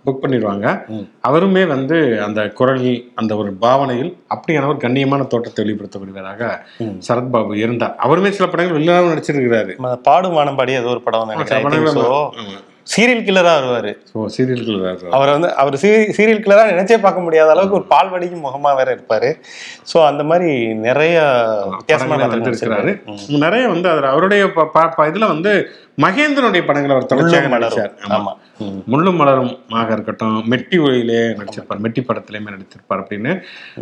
புக் 0.06 0.22
பண்ணிடுவாங்க. 0.24 0.68
அவருமே 1.30 1.64
வந்து 1.74 1.98
அந்த 2.28 2.42
குரல் 2.60 2.86
அந்த 3.22 3.36
ஒரு 3.44 3.54
பாவனையில் 3.66 4.12
அப்படியான 4.36 4.70
ஒரு 4.74 4.80
கண்ணியமான 4.86 5.28
தோற்றத்தை 5.34 5.66
வெளிப்படுத்தக்கூடியவராக 5.66 6.52
சரத்பாபு 7.08 7.56
இருந்தார். 7.64 7.96
அவருமே 8.08 8.32
சில 8.38 8.48
படங்கள் 8.50 8.78
வெளியாகவும் 8.78 9.14
நடிச்சிருக்கிறாரு. 9.14 9.74
பாடும் 10.10 10.38
வானம்பாடி 10.38 10.76
ஏதோ 10.82 10.92
ஒரு 10.96 11.02
படம் 11.08 11.34
சீரியல் 12.88 13.24
கில்லரா 13.24 13.52
வருவாரு. 13.58 13.92
ஸோ 14.14 14.26
சீரியல்கள் 14.38 15.12
அவர் 15.12 15.30
வந்து 15.30 15.56
அவர் 15.56 15.76
சீரியல் 15.76 16.42
கில்லரா 16.42 16.64
நினைச்சே 16.72 17.00
பார்க்க 17.02 17.22
முடியாத 17.22 17.52
அளவுக்கு 17.52 17.76
ஒரு 17.76 17.84
பால் 17.84 18.10
வடிக்கும் 18.10 18.46
முகமா 18.46 18.76
வேற 18.76 18.96
இருப்பாரு. 18.96 19.30
சோ 19.94 20.06
அந்த 20.06 20.24
மாதிரி 20.24 20.74
நிறைய 20.78 21.16
வித்தியாசமான 21.72 22.28
நடிச்சிருக்காரு. 22.28 22.94
நிறைய 23.40 23.68
வந்து 23.68 23.90
அதுல 23.90 24.10
அவருடைய 24.10 24.46
இதுல 25.06 25.28
வந்து 25.28 25.54
மகேந்திரனுடைய 26.02 26.66
படங்களை 26.66 26.96
அவர் 26.96 27.06
தொடர்ச்சியாக. 27.06 27.48
நடிச்சார். 27.48 27.92
ஆமா. 28.04 28.16
ஆமா. 28.16 28.32
ம். 28.60 28.82
முள்ளும் 28.88 29.16
மலரும் 29.16 29.60
ஆக 29.70 29.94
இருக்கட்டும் 29.94 30.38
மெட்டி 30.52 30.78
ஒளியிலே 30.80 31.36
நடிச்சிருப்பார் 31.36 31.80
மெட்டி 31.80 32.02
படத்திலேயுமே 32.02 32.54
நடிச்சிருப்பார் 32.56 33.02
அப்படின்னு. 33.02 33.34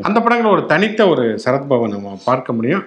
அந்த 0.02 0.20
படங்களை 0.20 0.52
ஒரு 0.52 0.66
தனித்த 0.66 1.08
ஒரு 1.08 1.40
சரத்பவன் 1.46 1.90
நம்ம 1.90 2.18
பார்க்க 2.26 2.54
முடியும். 2.54 2.84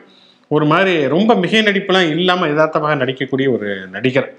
ஒரு 0.48 0.66
மாதிரி 0.66 1.06
ரொம்ப 1.06 1.34
மிகை 1.34 1.62
நடிப்புலாம் 1.62 2.08
இல்லாம 2.08 2.46
யதார்த்தமாக 2.46 3.04
நடிக்கக்கூடிய 3.04 3.52
ஒரு 3.52 3.88
நடிகர். 3.90 4.30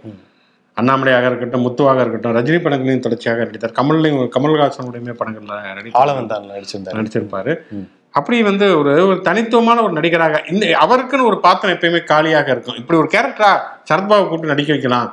அண்ணாமலையாக 0.77 1.25
இருக்கட்டும் 1.29 1.65
முத்துவாக 1.65 1.99
இருக்கட்டும் 2.03 2.35
ரஜினி 2.37 2.59
படங்களையும் 2.61 3.03
தொடர்ச்சியாக 3.07 3.43
நடித்தார். 3.47 3.75
கமல்லையும் 3.79 4.31
கமல்ஹாசனுடையுமே 4.35 5.15
படங்கள்ல 5.19 5.57
நடித்தார் 5.79 6.01
ஆளவந்தான் 6.03 6.47
நடிச்சிருந்தாரு. 6.53 6.97
நடிச்சிருப்பாரு 6.99 7.53
அப்படி 8.19 8.37
வந்து 8.47 8.65
ஒரு 8.79 8.91
ஒரு 9.07 9.19
தனித்துவமான 9.27 9.81
ஒரு 9.81 9.93
நடிகராக 9.93 10.41
இந்த 10.51 10.65
அவருக்குன்னு 10.83 11.29
ஒரு 11.29 11.37
பாத்திரம் 11.45 11.75
எப்பயுமே 11.75 12.01
காலியாக 12.11 12.51
இருக்கும். 12.51 12.77
இப்படி 12.81 12.99
ஒரு 12.99 13.09
கேரக்டரா 13.13 13.51
சரத்பாபு 13.89 14.25
கூப்பிட்டு 14.25 14.53
நடிக்க 14.53 14.71
வைக்கலாம் 14.75 15.07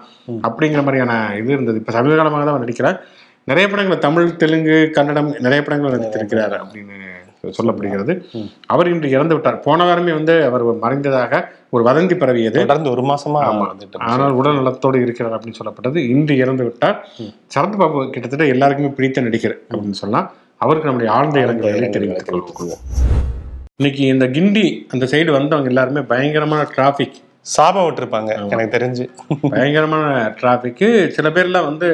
அப்படிங்கிற 0.47 0.83
மாதிரியான 0.87 1.15
இது 1.41 1.53
இருந்தது. 1.57 1.79
இப்ப 1.83 1.93
சமீப 1.97 2.17
காலமாக 2.17 2.43
தான் 2.45 2.55
அவர் 2.55 2.65
நடிக்கிறார். 2.67 2.99
நிறைய 3.51 3.67
படங்கள் 3.69 4.05
தமிழ் 4.07 4.37
தெலுங்கு 4.43 4.77
கன்னடம் 4.97 5.31
நிறைய 5.47 5.61
படங்கள் 5.69 5.95
நடித்திருக்கிறார் 5.97 6.57
அப்படின்னு 6.62 6.99
சொல்லப்படுகிறது. 7.59 8.12
அவர் 8.73 8.91
இன்று 8.93 9.09
இறந்து 9.17 9.35
விட்டார். 9.35 9.59
போன 9.67 9.85
வாரமே 9.85 10.12
வந்து 10.19 10.35
அவர் 10.49 10.65
மறைந்ததாக 10.85 11.43
ஒரு 11.75 11.83
வதந்தி 11.89 12.17
பரவியது. 12.19 12.59
தொடர்ந்து 12.61 12.91
ஒரு 12.91 13.03
மாசமா. 13.03 13.41
ஆனால் 14.11 14.37
உடல் 14.41 14.59
நலத்தோடு 14.59 14.99
இருக்கிறார் 15.03 15.35
அப்படின்னு 15.37 15.61
சொல்லப்பட்டது. 15.61 15.99
இன்று 16.15 16.37
இறந்து 16.37 16.65
விட்டார். 16.65 16.99
சரத்பாபு 17.55 17.99
கிட்டத்தட்ட 18.11 18.47
எல்லாருக்குமே 18.55 18.91
பிடித்த 18.99 19.21
நடிகர் 19.21 19.57
அப்படின்னு 19.69 20.01
சொல்லலாம் 20.03 20.29
அவருக்கு 20.65 20.89
நம்முடைய 20.89 21.13
ஆழ்ந்த 21.19 21.39
இரங்கல்களை 21.45 21.91
தெரிவித்துக் 21.97 22.61
கொள்வோம். 22.61 22.83
இன்னைக்கு 23.83 24.03
இந்த 24.07 24.27
கிண்டி 24.37 24.67
அந்த 24.89 25.05
சைடு 25.13 25.31
வந்தவங்க 25.39 25.71
எல்லாருமே 25.73 26.00
பயங்கரமான 26.12 26.62
டிராஃபிக் 26.75 27.19
சாபம் 27.55 27.87
விட்டுருப்பாங்க 27.87 28.31
எனக்கு 28.50 28.75
தெரிஞ்சு. 28.77 29.05
பயங்கரமான 29.55 30.09
டிராஃபிக்கு 30.41 30.89
சில 31.17 31.29
பேர்லாம் 31.37 31.69
வந்து 31.71 31.91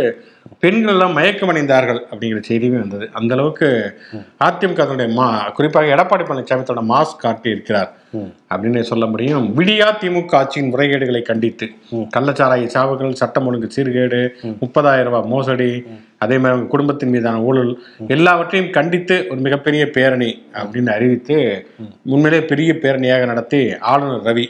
பெண்கள் 0.63 0.93
எல்லாம் 0.95 1.15
மயக்கமடைந்தார்கள் 1.19 2.01
அப்படிங்கிற 2.11 2.41
செய்தியுமே 2.49 2.79
வந்தது. 2.83 3.07
அந்த 3.19 3.31
அளவுக்கு 3.37 3.69
அதிமுக 4.47 5.07
மா 5.19 5.27
குறிப்பாக 5.57 5.93
எடப்பாடி 5.95 6.25
பழனிசாமி 6.29 6.65
தன்னோட 6.69 6.85
மாஸ்க் 6.93 7.23
காட்டி 7.25 7.49
இருக்கிறார் 7.55 7.91
அப்படின்னு 8.51 8.83
சொல்ல 8.91 9.05
முடியும். 9.13 9.47
விடியா 9.59 9.89
திமுக 10.03 10.37
ஆட்சியின் 10.41 10.71
முறைகேடுகளை 10.73 11.23
கண்டித்து 11.31 11.67
கள்ளச்சாராய 12.17 12.69
சாவுகள் 12.75 13.19
சட்டம் 13.21 13.49
ஒழுங்கு 13.51 13.69
சீர்கேடு 13.77 14.21
முப்பதாயிரம் 14.63 15.11
ரூபாய் 15.11 15.31
மோசடி 15.35 15.71
அதே 16.25 16.37
மாதிரி 16.39 16.55
அவங்க 16.55 16.71
குடும்பத்தின் 16.75 17.13
மீதான 17.15 17.43
ஊழல் 17.49 17.73
எல்லாவற்றையும் 18.15 18.71
கண்டித்து 18.77 19.17
ஒரு 19.31 19.41
மிகப்பெரிய 19.47 19.83
பேரணி 19.97 20.31
அப்படின்னு 20.61 20.93
அறிவித்து 20.95 21.37
உண்மையிலே 22.15 22.41
பெரிய 22.53 22.73
பேரணியாக 22.85 23.27
நடத்தி 23.33 23.61
ஆளுநர் 23.93 24.25
ரவி 24.29 24.47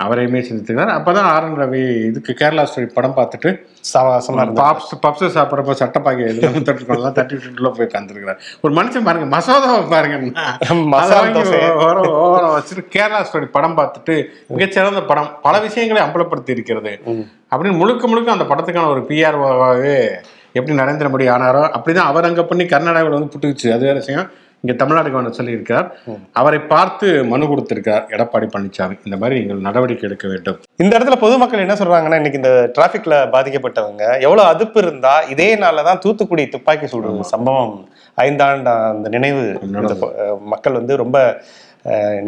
அவரையுமே 0.00 0.40
சிந்தித்துக்கிறார் 0.46 0.92
அப்பதான் 0.94 1.26
ஆர் 1.32 1.44
என் 1.48 1.58
ரவி 1.60 1.80
இதுக்கு 2.06 2.32
கேரளா 2.38 2.62
ஸ்டோரி 2.68 2.86
படம் 2.94 3.14
பார்த்துட்டு 3.18 3.50
சாவாசமா 3.90 4.42
இருந்தா 4.44 4.62
பாப்ஸ் 4.62 4.94
பப்ஸ் 5.04 5.34
சாப்பிட்றப்ப 5.36 5.76
சட்டப்பாக்கி 5.80 6.22
இதெல்லாம் 6.30 6.66
தட்டுக்கலாம் 6.68 7.16
தட்டி 7.18 7.34
விட்டுல 7.36 7.70
போய் 7.76 7.86
உட்காந்துருக்கிறார் 7.88 8.40
ஒரு 8.64 8.72
மனுஷன் 8.78 9.06
பாருங்க 9.08 9.28
மசோதாவை 9.36 9.84
பாருங்க. 9.94 10.16
மசாலா 10.94 11.22
தோசை. 11.36 11.60
ஓரம் 12.24 12.54
வச்சுட்டு 12.56 12.84
கேரளா 12.96 13.22
ஸ்டோரி 13.28 13.48
படம் 13.56 13.78
பார்த்துட்டு 13.80 14.16
மிகச்சிறந்த 14.56 15.02
படம். 15.12 15.30
பல 15.46 15.54
விஷயங்களை 15.66 16.02
அம்பலப்படுத்தி 16.06 16.56
இருக்கிறது. 16.56 16.94
அப்படின்னு 17.52 17.80
முழுக்க 17.82 18.06
முழுக்க 18.12 18.38
அந்த 18.38 18.46
படத்துக்கான 18.52 18.92
ஒரு 18.96 19.02
பிஆர்ஓவாகவே 19.10 19.96
எப்படி 20.58 20.74
நரேந்திர 20.82 21.08
மோடி 21.12 21.26
ஆனாரோ 21.34 21.64
அப்படிதான் 21.76 22.10
அவர் 22.12 22.28
அங்க 22.30 22.42
பண்ணி 22.44 22.64
கர்நாடகாவில் 22.72 23.16
வந்து 23.18 23.32
புட்டுக்குச்சு. 23.34 23.68
அது 23.74 23.84
வேற 23.88 23.98
விஷயம். 24.02 24.26
இங்க 24.64 24.74
தமிழ்நாட்டுக்கு 24.80 25.20
வந்து 25.20 25.38
சொல்லியிருக்கிறார் 25.38 25.86
அவரை 26.40 26.58
பார்த்து 26.72 27.06
மனு 27.30 27.48
கொடுத்திருக்கார் 27.50 28.04
எடப்பாடி 28.14 28.46
பழனிசாமி. 28.52 28.96
இந்த 29.06 29.16
மாதிரி 29.20 29.38
நீங்கள் 29.38 29.64
நடவடிக்கை 29.66 30.04
எடுக்க 30.08 30.26
வேண்டும். 30.32 30.58
இந்த 30.82 30.92
இடத்துல 30.96 31.18
பொதுமக்கள் 31.24 31.64
என்ன 31.64 31.76
சொல்றாங்கன்னா 31.80 32.20
இன்னைக்கு 32.20 32.40
இந்த 32.42 32.52
டிராபிக்ல 32.76 33.16
பாதிக்கப்பட்டவங்க 33.34 34.04
எவ்வளவு 34.26 34.50
அதுப்பு 34.52 34.78
இருந்தா 34.84 35.14
இதே 35.34 35.48
நாள்ல 35.64 35.86
தான் 35.88 36.02
தூத்துக்குடி 36.04 36.44
துப்பாக்கி 36.54 36.92
சூடு 36.92 37.18
சம்பவம் 37.34 37.74
ஐந்தாண்டு 38.18 38.72
அந்த 38.94 39.10
நினைவு 39.16 39.42
மக்கள் 40.54 40.80
வந்து 40.80 41.02
ரொம்ப 41.02 41.18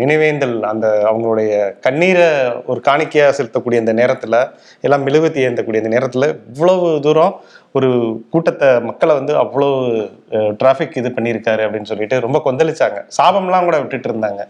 நினைவேந்தல் 0.00 0.56
அந்த 0.70 0.86
அவங்களுடைய 1.08 1.50
கண்ணீரை 1.84 2.28
ஒரு 2.70 2.80
காணிக்கையா 2.88 3.26
செலுத்தக்கூடிய 3.38 3.82
இந்த 3.82 3.92
நேரத்துல 4.00 4.36
எல்லாம் 4.86 5.04
மெழுகுவத்தி 5.06 5.44
ஏந்தக்கூடிய 5.48 5.82
இந்த 5.82 5.92
நேரத்துல 5.94 6.28
இவ்வளவு 6.50 6.88
தூரம் 7.06 7.36
ஒரு 7.78 7.90
கூட்டத்தை 8.32 8.68
மக்களை 8.88 9.12
வந்து 9.18 9.32
அவ்வளோ 9.42 9.68
டிராஃபிக் 10.60 10.98
இது 11.00 11.10
பண்ணியிருக்காரு 11.16 11.62
அப்படின்னு 11.66 11.90
சொல்லிட்டு 11.90 12.16
ரொம்ப 12.26 12.38
கொந்தளிச்சாங்க. 12.46 12.98
சாபம்லாம் 13.18 13.66
கூட 13.68 13.78
விட்டுட்டு 13.82 14.08
இருந்தாங்க 14.10 14.42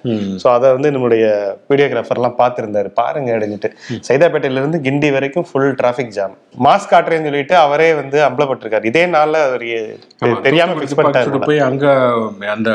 ஸோ 0.42 0.46
அதை 0.56 0.68
வந்து 0.76 0.92
நம்மளுடைய 0.94 1.24
வீடியோகிராஃபர்லாம் 1.70 2.36
பார்த்துருந்தாரு. 2.42 2.90
பாருங்க 3.00 3.30
அப்படின்ட்டு 3.36 3.70
சைதாப்பேட்டையில 4.08 4.62
இருந்து 4.62 4.80
கிண்டி 4.86 5.10
வரைக்கும் 5.16 5.48
ஃபுல் 5.50 5.74
டிராஃபிக் 5.80 6.14
ஜாம் 6.18 6.36
மாஸ்க் 6.66 6.92
காட்டுறேன்னு 6.92 7.28
சொல்லிட்டு 7.30 7.56
அவரே 7.64 7.88
வந்து 8.02 8.20
அம்பலப்பட்டிருக்காரு. 8.28 8.90
இதே 8.92 9.04
நாள்ல 9.16 9.42
அவர் 9.48 9.66
தெரியாம 10.48 10.76
ஃபிக்ஸ் 10.78 10.98
பண்ணிட்டாரு 10.98 11.28
துப்பாக்கி 11.28 11.50
போய் 11.50 11.66
அங்க 11.70 11.86
அந்த 12.56 12.70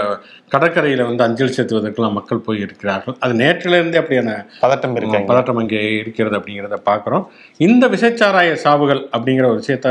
கடற்கரையில 0.53 1.05
வந்து 1.07 1.23
அஞ்சல் 1.25 1.55
செலுத்துவதற்கெல்லாம் 1.55 2.15
மக்கள் 2.19 2.45
போய் 2.45 2.63
இருக்கிறார்கள். 2.65 3.15
அது 3.25 3.33
நேற்றில 3.41 3.79
இருந்தே 3.79 3.99
அப்படியான 4.01 4.31
பதட்டம் 4.63 4.95
இருக்காங்க. 4.99 5.27
பதட்டம் 5.31 5.59
அங்கே 5.61 5.81
இருக்கிறது 6.01 6.37
அப்படிங்கிறத 6.39 6.79
பார்க்குறோம். 6.89 7.25
இந்த 7.67 7.87
விசைச்சாராய 7.93 8.55
சாவுகள் 8.65 9.01
அப்படிங்கிற 9.15 9.47
ஒரு 9.51 9.61
விஷயத்த 9.63 9.89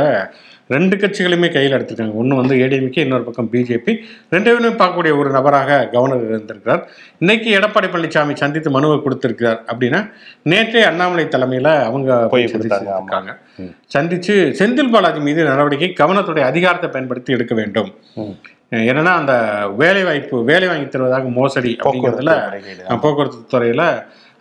ரெண்டு 0.75 0.95
கட்சிகளுமே 1.03 1.49
கையில் 1.55 1.77
எடுத்திருக்காங்க. 1.77 2.15
ஒன்று 2.21 2.39
வந்து 2.41 2.55
ஏடிஎம்கே 2.65 3.03
இன்னொரு 3.07 3.25
பக்கம் 3.29 3.49
பிஜேபி 3.53 3.93
ரெண்டு 4.35 4.49
பேருமே 4.49 4.71
பார்க்கக்கூடிய 4.81 5.13
ஒரு 5.21 5.31
நபராக 5.37 5.79
கவர்னர் 5.95 6.27
இருந்திருக்கிறார். 6.33 6.83
இன்னைக்கு 7.23 7.49
எடப்பாடி 7.59 7.89
பழனிசாமி 7.95 8.37
சந்தித்து 8.43 8.73
மனுவை 8.77 8.99
கொடுத்திருக்கிறார் 9.07 9.61
அப்படின்னா 9.73 10.03
நேற்றே 10.53 10.83
அண்ணாமலை 10.91 11.25
தலைமையில் 11.37 11.73
அவங்க 11.89 12.21
போய். 12.35 12.47
சந்திச்சிருக்காங்க 12.53 13.33
சந்திச்சு 13.97 14.37
செந்தில் 14.61 14.93
பாலாஜி 14.95 15.23
மீது 15.31 15.51
நடவடிக்கை 15.53 15.91
கவனத்துடைய 16.03 16.45
அதிகாரத்தை 16.53 16.91
பயன்படுத்தி 16.97 17.37
எடுக்க 17.39 17.55
வேண்டும். 17.63 17.91
என்னன்னா 18.91 19.13
அந்த 19.21 19.35
வேலை 19.83 20.01
வாய்ப்பு 20.07 20.39
வேலை 20.49 20.67
வாங்கி 20.71 20.87
தருவதாக 20.95 21.29
மோசடி 21.37 21.71
அப்படிங்கிறதுல 21.83 22.33
போக்குவரத்து 23.05 23.39
துறையில 23.53 23.83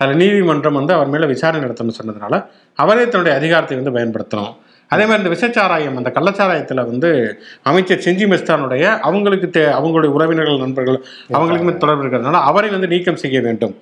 அதில் 0.01 0.19
நீதிமன்றம் 0.21 0.77
வந்து 0.79 0.93
அவர் 0.95 1.11
மேல 1.13 1.27
விசாரணை 1.31 1.59
நடத்தணும்னு 1.65 1.99
சொன்னதுனால 1.99 2.35
அவரே 2.83 3.05
தன்னுடைய 3.11 3.33
அதிகாரத்தை 3.39 3.75
வந்து 3.77 3.93
பயன்படுத்தணும். 3.95 4.55
அதே 4.87 5.05
மாதிரி 5.05 5.29
இந்த 5.29 5.29
விசச்சாராயம் 5.29 5.95
அந்த 5.95 6.11
கள்ளச்சாராயத்துல 6.15 6.75
வந்து 6.75 7.41
அமைச்சர் 7.63 7.97
செஞ்சி 7.97 8.25
மெஸ்தானுடைய 8.25 8.99
அவங்களுக்கு 8.99 9.59
தே 9.59 9.63
அவங்களுடைய 9.63 10.05
உறவினர்கள் 10.05 10.57
நண்பர்கள் 10.57 11.05
அவங்களுக்குமே 11.33 11.77
தொடர்பு 11.77 12.03
இருக்கிறதுனால 12.03 12.31
அவரை 12.31 12.69
வந்து 12.69 12.87
நீக்கம் 12.87 13.15
செய்ய 13.15 13.41
வேண்டும். 13.41 13.77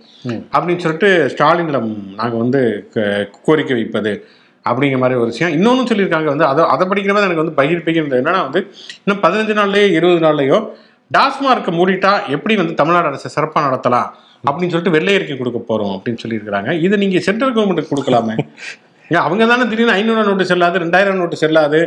அப்படின்னு 0.51 0.77
சொல்லிட்டு 0.77 1.35
ஸ்டாலினிடம் 1.37 2.13
நாங்கள் 2.15 2.39
வந்து 2.39 2.87
க- 2.93 3.29
கோரிக்கை 3.43 3.75
வைப்பது 3.75 4.25
அப்படிங்கிற 4.57 4.97
மாதிரி 4.97 5.19
ஒரு 5.19 5.25
விஷயம். 5.25 5.53
இன்னொன்று 5.53 5.95
சொல்லியிருக்காங்க 5.95 6.23
வந்து 6.23 6.45
அதை 6.45 6.65
அதை 6.65 6.87
படிக்கிறப்ப 6.87 7.29
எனக்கு 7.29 7.43
வந்து 7.43 7.63
பகிர் 7.63 7.81
பகிர்ந்தது 7.81 8.25
என்னன்னா 8.25 8.41
வந்து 8.41 8.71
இன்னும் 9.03 9.23
பதினஞ்சு 9.23 9.51
நாள்லயோ 9.51 9.91
இருபது 9.91 10.25
நாள்லயோ 10.25 10.69
டாஸ்மார்க்கை 11.17 11.71
மூடிட்டா 11.71 12.27
எப்படி 12.29 12.55
வந்து 12.55 12.73
தமிழ்நாடு 12.73 13.07
அரசு 13.07 13.29
சிறப்பாக 13.29 13.75
நடத்தலாம்? 13.75 14.09
அப்படின்னு 14.51 14.59
சொல்லிட்டு 14.59 14.89
வெள்ளை 14.89 15.13
அறிக்கை 15.13 15.37
கொடுக்க 15.37 15.59
போறோம் 15.59 15.99
அப்படின்னு 15.99 16.17
சொல்லியிருக்கிறாங்க. 16.27 16.81
இதை 16.81 16.97
நீங்க 16.97 17.19
சென்ட்ரல் 17.19 17.55
கவர்மெண்ட்டுக்கு 17.55 17.87
கொடுக்கலாமே? 17.95 18.37
அவங்க 19.21 19.43
தானே 19.45 19.63
திடீர்னு 19.65 19.95
ஐநூறு 19.95 20.21
நோட்டு 20.23 20.45
செல்லாது 20.49 20.81
ரெண்டாயிரம் 20.81 21.19
நோட்டு 21.19 21.37
செல்லாது 21.37 21.79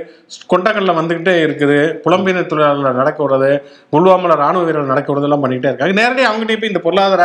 கொண்டக்கல்ல 0.50 0.92
வந்துகிட்டே 0.98 1.32
இருக்குது 1.44 1.76
புலம்பெயர் 2.04 2.50
தொழிலாளர் 2.50 2.98
நடக்க 3.00 3.18
விடுறது 3.24 3.48
புல்வாமல 3.92 4.34
ராணுவ 4.40 4.62
வீரர்கள் 4.62 4.92
நடக்க 4.92 5.08
விடுறதெல்லாம் 5.08 5.42
பண்ணிக்கிட்டே 5.42 5.70
இருக்காங்க. 5.70 5.96
நேரடியாக 5.98 6.30
அவங்ககிட்ட 6.30 6.60
போய் 6.60 6.72
இந்த 6.72 6.82
பொருளாதார 6.84 7.24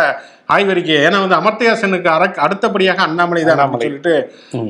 ஆய்வறிக்கை 0.50 0.96
ஏன்னா 1.04 1.20
வந்து 1.22 1.38
அமர்த்தியா 1.40 1.74
சென்னுக்கு 1.82 2.10
அர 2.12 2.26
அடுத்தபடியாக 2.46 3.02
அண்ணாமலை 3.06 3.42
தான் 3.42 3.54
அண்ணாமலை. 3.58 3.84
சொல்லிட்டு 3.86 4.16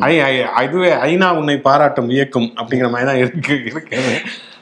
ஐ 0.04 0.14
ஐ- 0.26 0.36
இதுவே 0.66 0.92
ஐநா 1.08 1.30
உன்னை 1.40 1.56
பாராட்டும் 1.64 2.10
இயக்கும் 2.14 2.50
அப்படிங்கிற 2.58 2.90
மாதிரி 2.92 3.10
தான் 3.12 3.22
இருக்கு 3.24 3.56
இருக்குது 3.68 4.14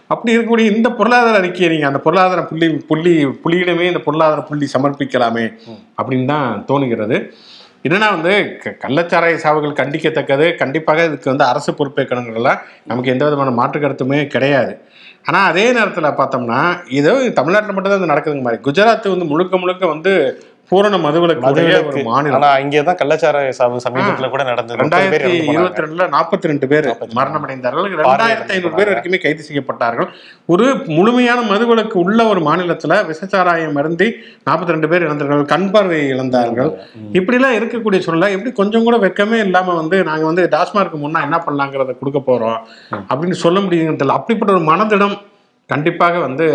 அப்படி 0.09 0.31
இருக்கக்கூடிய 0.31 0.67
இந்த 0.73 0.89
பொருளாதார 0.95 1.35
அறிக்கையை 1.37 1.69
நீங்க 1.69 1.87
அந்த 1.89 2.01
பொருளாதார 2.05 2.41
புள்ளி 2.47 2.67
புள்ளி 2.87 3.13
புள்ளியிடமே 3.43 3.85
இந்த 3.87 4.01
பொருளாதார 4.05 4.41
புள்ளி 4.47 4.65
சமர்ப்பிக்கலாமே 4.73 5.45
அப்படின்னு 5.97 6.27
தான் 6.27 6.47
தோணுகிறது. 6.67 7.17
என்னன்னா 7.83 8.21
வந்து 8.21 8.57
க- 8.57 8.87
கள்ளச்சாராய 8.87 9.35
சாவுகள் 9.35 9.73
கண்டிக்கத்தக்கது. 9.73 10.55
கண்டிப்பாக 10.55 11.03
இதுக்கு 11.03 11.29
வந்து 11.29 11.43
அரசு 11.43 11.71
பொறுப்பேற்கணுங்கிறதுல 11.71 12.59
நமக்கு 12.85 13.11
எந்த 13.11 13.23
விதமான 13.23 13.51
மாற்று 13.51 13.79
கருத்துமே 13.79 14.27
கிடையாது. 14.27 14.77
ஆனால் 15.23 15.49
அதே 15.49 15.71
நேரத்தில் 15.71 16.03
பார்த்தோம்னா 16.03 16.83
இதோ 16.87 17.29
தமிழ்நாட்டில் 17.29 17.73
மட்டும்தான் 17.73 17.99
வந்து 17.99 18.13
இது 18.13 18.13
நடக்குதுங்க 18.13 18.41
மாதிரி. 18.41 18.61
குஜராத் 18.61 19.09
வந்து 19.09 19.25
முழுக்க 19.25 19.57
முழுக்க 19.57 19.87
வந்து 19.87 20.43
பூரண 20.71 20.97
மதுவிலக்கு. 21.05 22.03
மாநிலம். 22.09 22.35
ஆனா 22.41 22.49
இங்கேதான் 22.63 22.97
கள்ளச்சாராய 22.99 23.49
சாவு 23.57 23.79
சமீபத்துல 23.85 24.27
கூட 24.33 24.43
நடந்தது. 24.49 24.77
ரெண்டாயிரத்தி. 24.81 25.31
இருபத்தி 25.53 25.81
ரெண்டுல 25.83 26.05
நாற்பத்தி 26.15 26.49
ரெண்டு 26.51 26.67
பேர் 26.71 26.87
மரணம் 27.19 27.45
அடைந்தார்கள் 27.47 27.87
ரெண்டாயிரத்தி 28.01 28.53
ஐநூறு 28.55 28.75
பேர் 28.77 28.91
வரைக்குமே 28.91 29.19
கைது 29.23 29.43
செய்யப்பட்டார்கள். 29.47 30.07
ஒரு 30.53 30.67
முழுமையான 30.97 31.39
மதுவிலக்கு 31.49 31.97
உள்ள 32.03 32.19
ஒரு 32.33 32.41
மாநிலத்துல 32.47 32.99
விசச்சாராயம் 33.09 33.79
அருந்தி 33.81 34.07
நாற்பத்தி 34.49 34.75
ரெண்டு 34.75 34.89
பேர் 34.93 35.05
இறந்தார்கள். 35.07 35.43
கண் 35.53 35.67
பார்வை 35.71 35.99
இழந்தார்கள். 36.13 36.71
இப்படிலாம் 37.19 37.57
இருக்கக்கூடிய 37.59 37.99
சூழ்நிலை. 38.05 38.31
எப்படி 38.37 38.53
கொஞ்சம் 38.61 38.87
கூட 38.89 38.97
வெக்கமே 39.07 39.39
இல்லாம 39.47 39.75
வந்து 39.81 39.99
நாங்க 40.11 40.25
வந்து 40.31 40.45
டாஸ்மார்க்கு 40.55 40.99
முன்னா 41.03 41.21
என்ன 41.27 41.39
பண்ணலாங்கிறத 41.47 41.97
கொடுக்க 42.03 42.21
போறோம். 42.31 42.59
அப்படின்னு 43.09 43.41
சொல்ல 43.43 43.59
முடியுங்கிறதுல 43.59 44.17
அப்படிப்பட்ட 44.19 44.55
ஒரு 44.57 44.63
மனதிடம் 44.71 45.17
கண்டிப்பாக 45.69 46.17
வந்து 46.27 46.47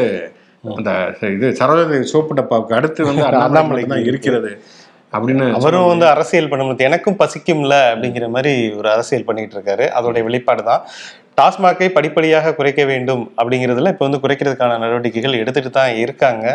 அந்த 0.65 0.91
இது 1.29 1.47
சரோஜதி 1.61 1.99
சோப்பு 2.05 2.35
டப்பாவுக்கு 2.35 2.75
அடுத்து 2.75 3.01
வந்து 3.05 3.25
அண்ணாமலைக்கு 3.47 3.93
தான் 3.93 4.07
இருக்கிறது. 4.07 4.51
அப்படின்னு 5.13 5.45
அவரும் 5.59 5.91
வந்து 5.91 6.07
அரசியல் 6.07 6.51
பண்ணும்போது 6.51 6.83
எனக்கும் 6.83 7.19
பசிக்கும்ல 7.21 7.75
அப்படிங்கிற 7.91 8.29
மாதிரி 8.29 8.53
ஒரு 8.77 8.89
அரசியல் 8.91 9.25
பண்ணிட்டு 9.25 9.57
இருக்காரு 9.57 9.85
அதோடைய 9.97 10.23
வெளிப்பாடு 10.23 10.63
தான். 10.63 10.83
டாஸ்மாகை 11.39 11.89
படிப்படியாக 11.89 12.55
குறைக்க 12.55 12.83
வேண்டும் 12.85 13.25
அப்படிங்கிறதுல 13.39 13.93
இப்போ 13.93 14.05
வந்து 14.09 14.23
குறைக்கிறதுக்கான 14.23 14.79
நடவடிக்கைகள் 14.79 15.41
எடுத்துட்டு 15.43 15.71
தான் 15.71 15.93
இருக்காங்க. 16.05 16.47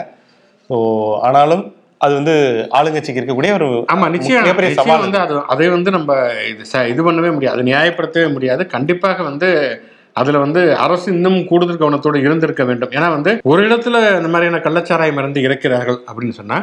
ஸோ 0.69 0.77
ஆனாலும் 1.21 1.63
அது 2.01 2.13
வந்து 2.15 2.35
ஆளுங்கட்சிக்கு 2.77 3.19
இருக்கக்கூடிய 3.21 3.51
ஒரு 3.53 3.67
ஆமா 3.93 4.05
நிச்சயம். 4.09 4.43
மிகப்பெரிய 4.43 4.71
சவால். 4.79 5.03
வந்து 5.05 5.19
அது 5.19 5.33
அதை 5.47 5.67
வந்து 5.69 5.91
நம்ம 5.91 6.11
இது 6.49 6.63
ச- 6.71 6.87
இது 6.87 7.01
பண்ணவே 7.03 7.31
முடியாது. 7.33 7.61
நியாயப்படுத்தவே 7.63 8.29
முடியாது. 8.33 8.63
கண்டிப்பாக 8.67 9.23
வந்து 9.23 9.49
அதுல 10.13 10.39
வந்து 10.45 10.61
அரசு 10.85 11.07
இன்னும் 11.15 11.39
கூடுதல் 11.49 11.81
கவனத்தோடு 11.81 12.25
இருந்திருக்க 12.27 12.63
வேண்டும். 12.69 12.93
ஏன்னா 12.97 13.09
வந்து 13.17 13.33
ஒரு 13.53 13.63
இடத்துல 13.67 13.97
இந்த 14.19 14.31
மாதிரியான 14.35 14.63
கள்ளச்சாராயம் 14.67 15.19
இருந்து 15.23 15.45
இறக்கிறார்கள் 15.47 15.99
அப்படின்னு 16.09 16.37
சொன்னா 16.39 16.59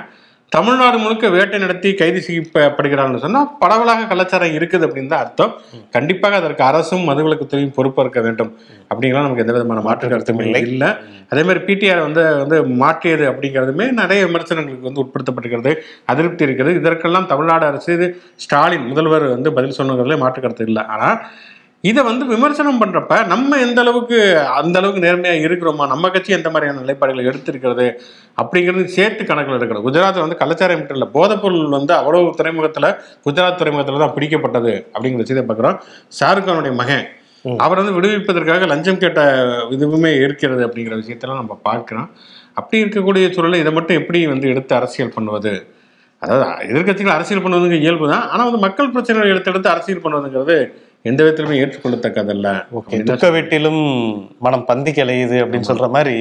தமிழ்நாடு 0.53 0.99
முழுக்க 0.99 1.27
வேட்டை 1.29 1.57
நடத்தி 1.63 1.89
கைது 1.95 2.21
செய்யப்படுகிறார்கள் 2.27 3.25
சொன்னா 3.25 3.41
பரவலாக 3.63 4.07
கள்ளச்சாராயம் 4.11 4.57
இருக்குது 4.59 4.87
அப்படின்னு 4.87 5.13
தான் 5.13 5.25
அர்த்தம். 5.25 5.53
கண்டிப்பாக 5.97 6.37
அதற்கு 6.41 6.63
அரசும் 6.69 7.05
மதுவிலக்குத்துறையும் 7.09 7.75
பொறுப்பேற்க 7.79 8.21
வேண்டும். 8.27 8.51
அப்படிங்கலாம் 8.91 9.27
நமக்கு 9.27 9.45
எந்த 9.45 9.55
விதமான 9.57 9.83
மாற்று 9.89 10.09
கருத்தும் 10.13 10.41
இல்லை. 10.45 10.63
இல்லை. 10.69 10.89
அதே 11.33 11.43
மாதிரி 11.49 11.63
பிடிஆர் 11.69 12.01
வந்து 12.07 12.23
வந்து 12.43 12.59
மாற்றியது 12.83 13.27
அப்படிங்கிறதுமே 13.33 13.89
நிறைய 14.01 14.23
விமர்சனங்களுக்கு 14.29 14.89
வந்து 14.91 15.03
உட்படுத்தப்பட்டிருக்கிறது 15.05 15.75
அதிருப்தி 16.13 16.49
இருக்கிறது. 16.49 16.75
இதற்கெல்லாம் 16.81 17.29
தமிழ்நாடு 17.35 17.67
அரசு 17.71 17.97
ஸ்டாலின் 18.45 18.89
முதல்வர் 18.93 19.27
வந்து 19.37 19.53
பதில் 19.59 19.79
சொன்னதுல 19.81 20.19
மாற்று 20.25 20.43
கருத்து 20.47 20.69
இல்லை. 20.71 20.85
ஆனா 20.97 21.11
இதை 21.85 22.01
வந்து 22.09 22.25
விமர்சனம் 22.31 22.81
பண்றப்ப 22.81 23.17
நம்ம 23.33 23.59
எந்த 23.65 23.79
அளவுக்கு 23.83 24.17
அந்த 24.61 24.77
அளவுக்கு 24.81 25.03
நேர்மையா 25.05 25.35
இருக்கிறோமா 25.45 25.85
நம்ம 25.93 26.09
கட்சி 26.15 26.31
எந்த 26.37 26.49
மாதிரியான 26.55 26.81
நிலைப்பாடுகளை 26.85 27.25
எடுத்திருக்கிறது 27.31 27.87
அப்படிங்கிறது 28.41 28.85
சேர்த்து 28.97 29.23
கணக்கில் 29.29 29.59
எடுக்கணும். 29.59 29.85
குஜராத் 29.87 30.25
வந்து 30.25 30.39
கலாச்சாரம் 30.41 30.81
மட்டும் 30.81 30.99
இல்லை 30.99 31.09
போதைப்பொருள் 31.17 31.77
வந்து 31.77 31.95
அவ்வளவு 32.01 32.35
துறைமுகத்துல 32.41 32.89
குஜராத் 33.27 33.61
துறைமுகத்துல 33.61 34.03
தான் 34.05 34.15
பிடிக்கப்பட்டது 34.17 34.75
அப்படிங்கிற 34.95 35.23
விஷயத்தை 35.25 35.45
பார்க்குறோம். 35.51 35.79
ஷாருக் 36.19 36.49
கானுடைய 36.49 36.75
மகன் 36.83 37.07
அவர் 37.65 37.81
வந்து 37.81 37.97
விடுவிப்பதற்காக 37.97 38.67
லஞ்சம் 38.73 39.01
கேட்ட 39.05 39.21
இதுவுமே 39.77 40.13
இருக்கிறது 40.25 40.63
அப்படிங்கிற 40.67 40.95
விஷயத்தெல்லாம் 41.03 41.41
நம்ம 41.43 41.55
பார்க்கிறோம். 41.69 42.09
அப்படி 42.61 42.83
இருக்கக்கூடிய 42.85 43.27
சூழலை 43.37 43.59
இதை 43.65 43.73
மட்டும் 43.79 43.99
எப்படி 44.01 44.21
வந்து 44.35 44.47
எடுத்து 44.55 44.73
அரசியல் 44.81 45.15
பண்ணுவது? 45.17 45.53
அதாவது 46.23 46.45
எதிர்க்கட்சிகள் 46.71 47.17
அரசியல் 47.17 47.43
பண்ணுவதுங்க 47.43 47.77
இயல்பு 47.85 48.07
தான் 48.13 48.25
ஆனால் 48.33 48.47
வந்து 48.49 48.63
மக்கள் 48.67 48.93
பிரச்சனைகளை 48.95 49.31
எடுத்து 49.35 49.51
எடுத்து 49.53 49.69
அரசியல் 49.75 50.05
பண்ணுவதுங்கிறது 50.05 50.57
எந்த 51.05 51.21
விதத்திலுமே 51.25 51.59
ஏற்றுக்கொள்ளத்தக்கதல்ல. 51.63 52.49
ஓகே 52.79 52.97
துக்க 53.11 53.27
வீட்டிலும் 53.35 53.83
மனம் 54.45 54.65
பந்தி 54.71 54.91
கிளையுது 54.97 55.37
அப்படின்னு 55.43 55.69
சொல்ற 55.69 55.87
மாதிரி 55.97 56.17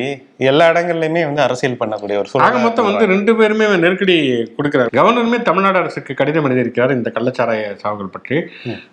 எல்லா 0.50 0.66
இடங்கள்லயுமே 0.72 1.22
வந்து 1.28 1.42
அரசியல் 1.46 1.80
பண்ணக்கூடிய 1.80 2.18
ஒரு 2.22 2.44
ஆக 2.48 2.58
மொத்தம் 2.66 2.88
வந்து 2.90 3.06
ரெண்டு 3.14 3.32
பேருமே 3.40 3.68
நெருக்கடி 3.86 4.18
கொடுக்கிறார். 4.58 4.92
கவர்னருமே 5.00 5.40
தமிழ்நாடு 5.50 5.82
அரசுக்கு 5.82 6.18
கடிதம் 6.20 6.48
எழுதியிருக்கிறார் 6.50 6.96
இந்த 6.98 7.12
கள்ளச்சாராய 7.16 7.74
சாவுகள் 7.82 8.14
பற்றி. 8.16 8.38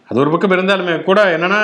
அது 0.09 0.23
ஒரு 0.25 0.33
பக்கம் 0.35 0.55
இருந்தாலுமே 0.57 0.97
கூட 1.11 1.21
என்னன்னா 1.37 1.61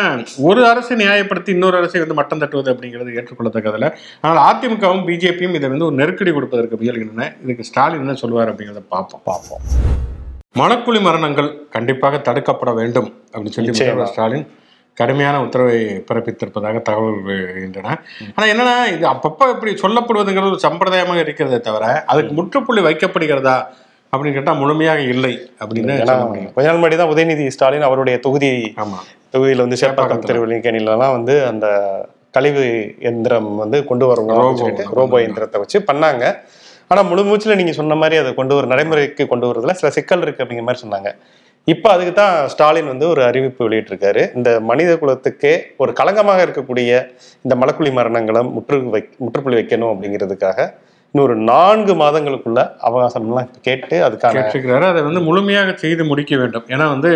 ஒரு 0.51 0.63
அரசை 0.73 0.97
நியாயப்படுத்தி 1.03 1.53
இன்னொரு 1.57 1.79
அரசை 1.81 2.05
வந்து 2.05 2.19
மட்டம் 2.21 2.45
தட்டுவது 2.45 2.73
அப்படிங்கிறது 2.75 3.17
ஏற்றுக்கொள்ளத்தக்கதில்ல. 3.19 3.91
ஆனால் 4.27 4.45
அதிமுகவும் 4.51 5.05
பிஜேபியும் 5.11 5.59
இதை 5.61 5.71
வந்து 5.75 5.89
ஒரு 5.91 5.99
நெருக்கடி 6.03 6.35
கொடுப்பதற்கு 6.39 6.83
முயல்கின்றன. 6.83 7.33
இதுக்கு 7.47 7.69
ஸ்டாலின் 7.71 8.05
என்ன 8.07 8.19
சொல்லுவார் 8.25 8.53
அப்படிங்கிறத 8.53 8.85
பார்ப்போம். 8.97 9.25
பார்ப்போம். 9.33 9.65
மணக்குழி 10.55 11.01
மரணங்கள் 11.01 11.49
கண்டிப்பாக 11.71 12.19
தடுக்கப்பட 12.27 12.71
வேண்டும் 12.75 13.07
அப்படின்னு 13.33 13.57
சொல்லி. 13.57 13.73
முதல்வர் 13.75 14.11
ஸ்டாலின் 14.11 14.47
கடுமையான 14.97 15.37
உத்தரவை 15.45 15.77
பிறப்பித்திருப்பதாக 16.09 16.79
தகவல் 16.83 17.21
வருகின்றன 17.27 17.93
ஆனா 18.31 18.47
என்னன்னா 18.53 18.75
இது 18.87 19.05
அப்பப்போ 19.07 19.45
இப்படி 19.53 19.73
சொல்லப்படுவதுங்கிறது 19.83 20.53
ஒரு 20.53 20.65
சம்பிரதாயமாக 20.67 21.23
இருக்கிறதே 21.25 21.61
தவிர 21.61 21.85
அதுக்கு 22.07 22.33
முற்றுப்புள்ளி 22.35 22.83
வைக்கப்படுகிறதா 22.89 23.57
அப்படின்னு 24.13 24.37
கேட்டா 24.37 24.55
முழுமையாக 24.55 25.01
இல்லை 25.13 25.33
அப்படின்னு 25.61 25.95
கொஞ்ச 26.55 26.67
நாள் 26.67 26.79
முன்னாடி 26.79 26.97
தான் 26.97 27.13
உதயநிதி 27.15 27.45
ஸ்டாலின் 27.49 27.89
அவருடைய 27.89 28.17
தொகுதி 28.19 28.51
ஆமா. 28.77 28.99
தொகுதியில 29.35 29.65
வந்து 29.67 29.81
சேப்பாக்கம் 29.83 30.29
திருவள்ளிக்கணிலலாம் 30.29 31.17
வந்து 31.17 31.37
அந்த 31.47 31.67
கழிவு 32.35 32.65
எந்திரம் 33.03 33.51
வந்து 33.57 33.79
கொண்டு. 33.85 34.05
சொல்லிட்டு 34.59 34.85
ரோபோ 34.99 35.17
எந்திரத்தை 35.27 35.61
வச்சு 35.63 35.79
பண்ணாங்க. 35.89 36.25
ஆனால் 36.93 37.07
முழு 37.09 37.23
மூச்சில் 37.27 37.59
நீங்கள் 37.59 37.77
சொன்ன 37.79 37.97
மாதிரி 38.03 38.17
அதை 38.21 38.31
கொண்டு 38.39 38.55
வர 38.57 38.69
நடைமுறைக்கு 38.73 39.25
கொண்டு 39.33 39.47
வரதுல 39.49 39.75
சில 39.81 39.89
சிக்கல் 39.97 40.25
இருக்கு 40.25 40.43
அப்படிங்கிற 40.43 40.67
மாதிரி 40.69 40.83
சொன்னாங்க. 40.85 41.11
இப்போ 41.73 41.89
அதுக்கு 41.95 42.13
தான் 42.21 42.35
ஸ்டாலின் 42.53 42.91
வந்து 42.93 43.07
ஒரு 43.13 43.21
அறிவிப்பு 43.27 43.63
வெளியிட்டிருக்காரு. 43.67 44.23
இந்த 44.39 44.51
மனித 44.71 44.93
குலத்துக்கே 45.03 45.53
ஒரு 45.83 45.93
களங்கமாக 46.01 46.45
இருக்கக்கூடிய 46.47 46.91
இந்த 47.45 47.57
மலக்குழி 47.63 47.91
மரணங்களை 47.99 48.43
முற்று 48.57 48.79
வை 48.95 49.03
முற்றுப்புள்ளி 49.25 49.59
வைக்கணும் 49.61 49.93
அப்படிங்கிறதுக்காக 49.93 50.59
இன்னொரு 51.15 51.35
நான்கு 51.51 51.95
மாதங்களுக்குள்ள 52.03 52.61
அவகாசம்லாம் 52.89 53.53
கேட்டு 53.69 53.97
அதுக்காக 54.09 54.35
கேட்டிருக்கிறாரு. 54.37 54.89
அதை 54.93 55.01
வந்து 55.09 55.23
முழுமையாக 55.29 55.77
செய்து 55.85 56.03
முடிக்க 56.11 56.35
வேண்டும். 56.43 56.67
ஏன்னா 56.75 56.87
வந்து 56.95 57.13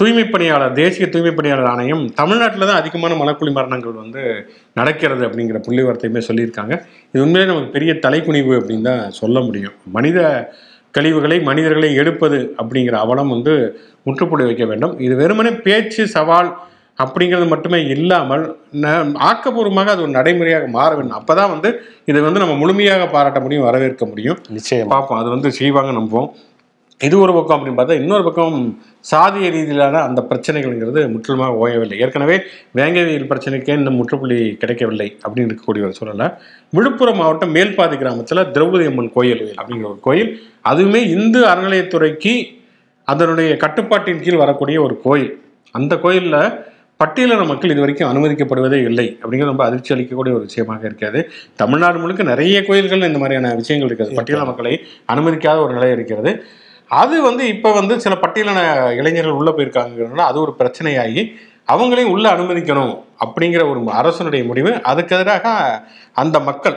தூய்மை 0.00 0.22
பணியாளர் 0.32 0.76
தேசிய 0.78 1.06
தூய்மை 1.14 1.32
பணியாளர் 1.38 1.68
ஆணையம் 1.72 2.02
தமிழ்நாட்டில் 2.20 2.68
தான் 2.68 2.80
அதிகமான 2.80 3.16
மலக்குழி 3.20 3.50
மரணங்கள் 3.58 4.00
வந்து 4.02 4.22
நடக்கிறது 4.78 5.22
அப்படிங்கிற 5.26 5.58
புள்ளிவரத்தையுமே 5.66 6.20
சொல்லியிருக்காங்க. 6.28 6.74
இது 7.12 7.22
உண்மையிலே 7.24 7.48
நமக்கு 7.50 7.74
பெரிய 7.76 7.92
தலைக்குனிவு 8.04 8.52
அப்படின்னு 8.58 8.88
தான் 8.90 9.16
சொல்ல 9.20 9.40
முடியும். 9.48 9.74
மனித 9.96 10.18
கழிவுகளை 10.96 11.36
மனிதர்களை 11.48 11.90
எடுப்பது 12.02 12.38
அப்படிங்கிற 12.60 12.96
அவலம் 13.04 13.32
வந்து 13.34 13.54
முற்றுப்புள்ளி 14.06 14.46
வைக்க 14.48 14.64
வேண்டும். 14.70 14.94
இது 15.06 15.14
வெறுமனே 15.22 15.52
பேச்சு 15.66 16.04
சவால் 16.16 16.50
அப்படிங்கிறது 17.02 17.46
மட்டுமே 17.52 17.78
இல்லாமல் 17.94 18.44
ஆக்கப்பூர்வமாக 19.28 19.92
அது 19.94 20.02
ஒரு 20.06 20.12
நடைமுறையாக 20.18 20.66
மாற 20.78 20.90
வேண்டும். 20.98 21.18
அப்பதான் 21.20 21.52
வந்து 21.54 21.70
இதை 22.10 22.20
வந்து 22.26 22.42
நம்ம 22.42 22.56
முழுமையாக 22.62 23.04
பாராட்ட 23.14 23.40
முடியும் 23.44 23.68
வரவேற்க 23.68 24.06
முடியும். 24.10 24.40
நிச்சயம். 24.56 24.90
பார்ப்போம் 24.94 25.20
அது 25.22 25.30
வந்து 25.34 25.50
செய்வாங்க 25.60 25.92
நம்புவோம். 26.00 26.30
இது 27.06 27.14
ஒரு 27.24 27.32
பக்கம் 27.36 27.56
அப்படின்னு 27.56 27.78
பார்த்தா 27.78 27.98
இன்னொரு 28.00 28.24
பக்கம் 28.26 28.56
சாதிய 29.10 29.46
ரீதியிலான 29.54 30.00
அந்த 30.08 30.20
பிரச்சனைகள்ங்கிறது 30.30 31.00
முற்றிலுமாக 31.12 31.58
ஓயவில்லை. 31.62 31.96
ஏற்கனவே 32.04 32.36
வேங்கவியல் 32.78 33.28
பிரச்சனைக்கே 33.32 33.76
இன்னும் 33.80 33.98
முற்றுப்புள்ளி 34.00 34.38
கிடைக்கவில்லை 34.62 35.08
அப்படின்னு 35.24 35.50
இருக்கக்கூடிய 35.50 35.86
ஒரு 35.88 35.96
சூழல்ல 35.98 36.26
விழுப்புரம் 36.76 37.18
மாவட்டம் 37.20 37.54
மேல்பாதி 37.56 37.98
கிராமத்தில் 38.02 38.42
திரௌபதி 38.56 38.86
அம்மன் 38.90 39.12
கோயில் 39.16 39.44
அப்படிங்கிற 39.58 39.88
ஒரு 39.92 40.00
கோயில். 40.08 40.30
அதுவுமே 40.72 41.00
இந்து 41.16 41.42
அறநிலையத்துறைக்கு 41.52 42.34
அதனுடைய 43.08 43.50
கட்டுப்பாட்டின் 43.64 44.24
கீழ் 44.24 44.42
வரக்கூடிய 44.44 44.78
ஒரு 44.86 44.96
கோயில். 45.06 45.32
அந்த 45.74 45.94
கோயிலில் 46.06 46.40
பட்டியலின 47.00 47.44
மக்கள் 47.50 47.72
இது 47.72 47.82
வரைக்கும் 47.82 48.10
அனுமதிக்கப்படுவதே 48.12 48.78
இல்லை 48.88 49.06
அப்படிங்கிறது 49.20 49.52
ரொம்ப 49.52 49.64
அதிர்ச்சி 49.68 49.92
அளிக்கக்கூடிய 49.94 50.32
ஒரு 50.38 50.44
விஷயமாக 50.48 50.82
இருக்கிறது 50.88 51.20
தமிழ்நாடு 51.62 51.98
முழுக்க 52.02 52.22
நிறைய 52.32 52.58
கோயில்கள் 52.68 53.08
இந்த 53.10 53.20
மாதிரியான 53.22 53.54
விஷயங்கள் 53.62 53.88
இருக்கிறது 53.90 54.18
பட்டியலின 54.18 54.46
மக்களை 54.50 54.74
அனுமதிக்காத 55.14 55.56
ஒரு 55.66 55.72
நிலை 55.78 55.88
இருக்கிறது. 55.96 56.32
அது 57.00 57.16
வந்து 57.22 57.42
இப்போ 57.54 57.68
வந்து 57.78 57.94
சில 58.04 58.14
பட்டியலின 58.22 58.60
இளைஞர்கள் 59.00 59.38
உள்ளே 59.40 59.52
போயிருக்காங்கிறதுனால 59.56 60.28
அது 60.30 60.38
ஒரு 60.44 60.52
பிரச்சனையாகி 60.58 61.22
அவங்களையும் 61.72 62.12
உள்ள 62.14 62.26
அனுமதிக்கணும் 62.32 62.94
அப்படிங்கிற 63.24 63.62
ஒரு 63.70 63.80
அரசனுடைய 64.00 64.42
முடிவு. 64.48 64.70
அதுக்கு 64.90 65.14
எதிராக 65.16 65.46
அந்த 66.22 66.36
மக்கள் 66.48 66.76